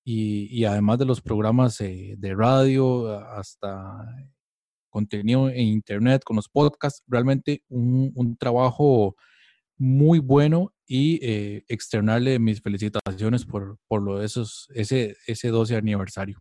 [0.03, 3.97] y, además de los programas eh, de radio hasta
[4.89, 9.15] contenido en internet con los podcasts, realmente un trabajo
[9.77, 15.75] muy bueno y eh, externarle mis felicitaciones por, por lo de esos, ese, ese 12
[15.75, 16.39] aniversario.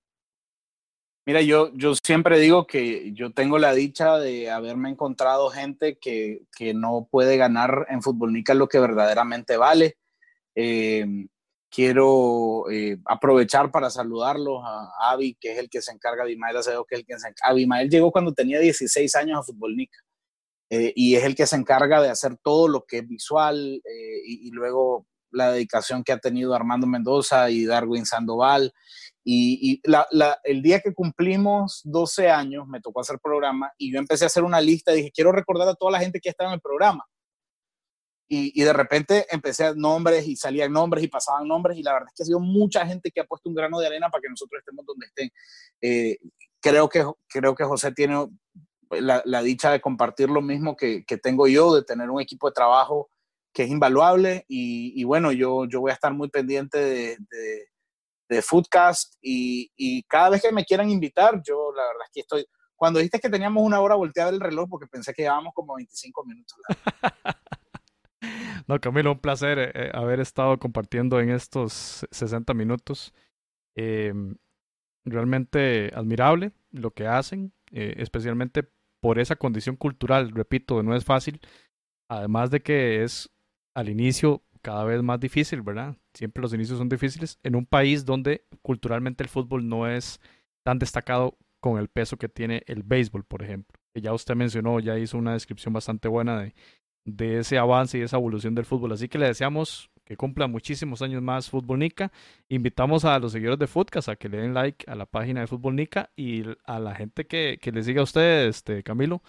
[1.26, 6.42] Mira, yo, yo siempre digo que yo tengo la dicha de haberme encontrado gente que,
[6.54, 9.96] que no puede ganar en Futbolnica lo que verdaderamente vale.
[10.54, 11.26] Eh,
[11.70, 16.84] quiero eh, aprovechar para saludarlos a Avi, que es el que se encarga, Abimael Acevedo,
[16.84, 17.52] que es el que se encarga.
[17.52, 20.03] Abimael llegó cuando tenía 16 años a Futbolnica
[20.74, 24.20] eh, y es el que se encarga de hacer todo lo que es visual eh,
[24.26, 28.72] y, luego la dedicación que ha tenido Armando Mendoza y Darwin Sandoval.
[29.22, 29.80] Y,
[30.42, 34.42] el día que cumplimos 12 años me tocó hacer programa y yo empecé a hacer
[34.42, 37.04] una lista dije, quiero recordar a toda la gente que está en el programa.
[38.26, 41.92] Y, y, de repente empecé a nombres y salían nombres y pasaban nombres y la
[41.92, 44.22] verdad es que ha sido mucha gente que ha puesto un grano de arena para
[44.22, 45.30] que nosotros estemos donde estén.
[45.80, 46.16] Eh,
[46.60, 48.26] creo, que, creo que José tiene
[48.90, 53.10] la, dicha de compartir lo mismo que, tengo yo, de tener un equipo de trabajo
[53.52, 57.68] que es invaluable y, bueno, yo, yo voy a estar muy pendiente de, de,
[58.28, 62.46] de Foodcast y, cada vez que me quieran invitar, yo la verdad es que estoy...
[62.76, 66.24] Cuando dijiste que teníamos una hora volteada el reloj, porque pensé que llevábamos como 25
[66.24, 66.58] minutos.
[68.66, 73.14] no, Camilo, un placer eh, haber estado compartiendo en estos 60 minutos.
[73.76, 74.12] Eh,
[75.04, 78.68] realmente admirable lo que hacen, eh, especialmente
[79.00, 81.40] por esa condición cultural, repito, no es fácil,
[82.08, 83.30] además de que es
[83.74, 85.96] al inicio cada vez más difícil, ¿verdad?
[86.14, 90.20] Siempre los inicios son difíciles en un país donde culturalmente el fútbol no es
[90.64, 93.78] tan destacado con el peso que tiene el béisbol, por ejemplo.
[93.94, 96.54] Que ya usted mencionó, ya hizo una descripción bastante buena de,
[97.04, 98.92] de ese avance y esa evolución del fútbol.
[98.92, 102.12] Así que le deseamos que cumpla muchísimos años más Fútbol Nica.
[102.48, 105.46] Invitamos a los seguidores de Footcast a que le den like a la página de
[105.46, 109.22] Fútbol Nica y a la gente que, que le siga a usted, este, Camilo,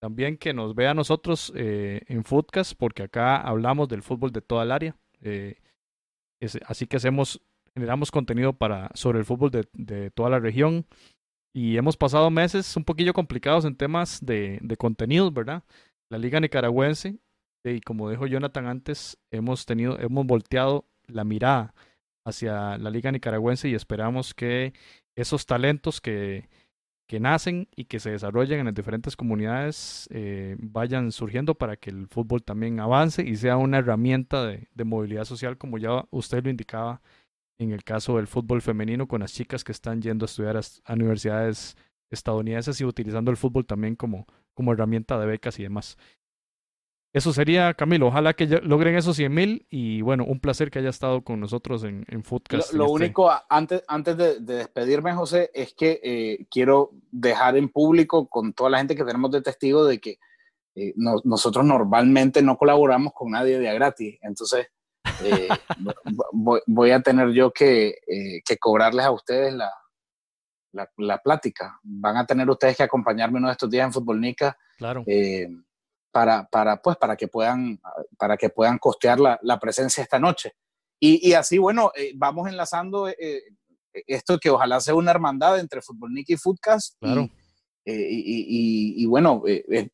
[0.00, 4.42] también que nos vea a nosotros eh, en Footcast, porque acá hablamos del fútbol de
[4.42, 4.96] toda el área.
[5.22, 5.56] Eh,
[6.66, 7.40] así que hacemos,
[7.74, 10.86] generamos contenido para, sobre el fútbol de, de, toda la región.
[11.54, 15.64] Y hemos pasado meses un poquillo complicados en temas de, de contenidos, ¿verdad?
[16.10, 17.18] La Liga Nicaragüense
[17.64, 21.74] y como dijo Jonathan antes, hemos tenido, hemos volteado la mirada
[22.24, 24.72] hacia la Liga Nicaragüense y esperamos que
[25.16, 26.48] esos talentos que,
[27.08, 31.90] que nacen y que se desarrollen en las diferentes comunidades eh, vayan surgiendo para que
[31.90, 36.44] el fútbol también avance y sea una herramienta de, de, movilidad social, como ya usted
[36.44, 37.00] lo indicaba
[37.58, 40.60] en el caso del fútbol femenino con las chicas que están yendo a estudiar a,
[40.84, 41.76] a universidades
[42.10, 45.96] estadounidenses y utilizando el fútbol también como, como herramienta de becas y demás.
[47.12, 48.08] Eso sería, Camilo.
[48.08, 51.82] Ojalá que logren esos 100 mil y bueno, un placer que haya estado con nosotros
[51.84, 52.74] en, en Foodcast.
[52.74, 58.28] Lo, este único, antes, antes de, despedirme, José, es que eh, quiero dejar en público
[58.28, 60.18] con toda la gente que tenemos de testigo de que
[60.74, 64.18] eh, nosotros normalmente no colaboramos con nadie de a gratis.
[64.20, 64.66] Entonces,
[65.24, 65.48] eh,
[66.66, 67.94] voy, a tener yo que,
[68.44, 69.72] que cobrarles a ustedes la,
[70.72, 71.80] la, la, plática.
[71.82, 74.58] Van a tener ustedes que acompañarme uno de estos días en Futbolnica.
[74.76, 75.04] Claro
[76.10, 77.80] para, para, pues, para, que, puedan,
[78.18, 80.54] para que puedan costear la, la presencia esta noche.
[81.00, 83.42] Y, y así, bueno, eh, vamos enlazando eh, eh,
[84.06, 86.96] esto que ojalá sea una hermandad entre Fútbol Nick y Footcast.
[87.00, 87.28] Claro.
[87.84, 89.42] Y, y, y, bueno,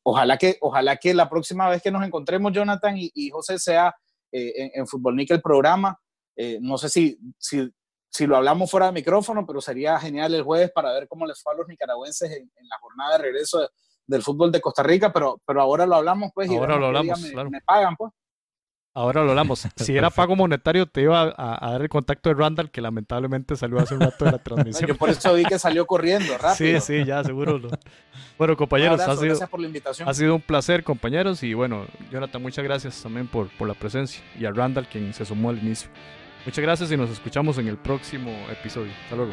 [0.02, 3.94] ojalá, que, ojalá que la próxima vez que nos encontremos, Jonathan y, José, sea
[4.32, 5.96] en, en Fútbol Nick el programa.
[6.60, 7.70] no sé si, si,
[8.10, 11.40] si, lo hablamos fuera de micrófono, pero sería genial el jueves para ver cómo les
[11.40, 13.68] fue a los nicaragüenses en, en la jornada de regreso de,
[14.06, 16.50] del fútbol de Costa Rica, pero, pero ahora lo hablamos, pues.
[16.50, 17.50] Ahora lo hablamos, me, claro.
[17.50, 18.12] me pagan, pues.
[18.96, 19.66] Ahora lo hablamos.
[19.76, 23.78] Si era pago monetario, te iba a, dar el contacto de Randall, que lamentablemente salió
[23.78, 24.88] hace un rato de la transmisión.
[24.88, 26.80] Yo por eso vi que salió corriendo rápido.
[26.80, 27.60] Sí, sí, ya, seguro.
[28.38, 30.08] Bueno, compañeros, ha sido, gracias por la invitación.
[30.08, 31.42] Ha sido un placer, compañeros.
[31.42, 34.22] Y bueno, Jonathan, muchas gracias también por, por la presencia.
[34.38, 35.90] Y a Randall, quien se sumó al inicio.
[36.46, 38.92] Muchas gracias y nos escuchamos en el próximo episodio.
[39.04, 39.32] Hasta luego.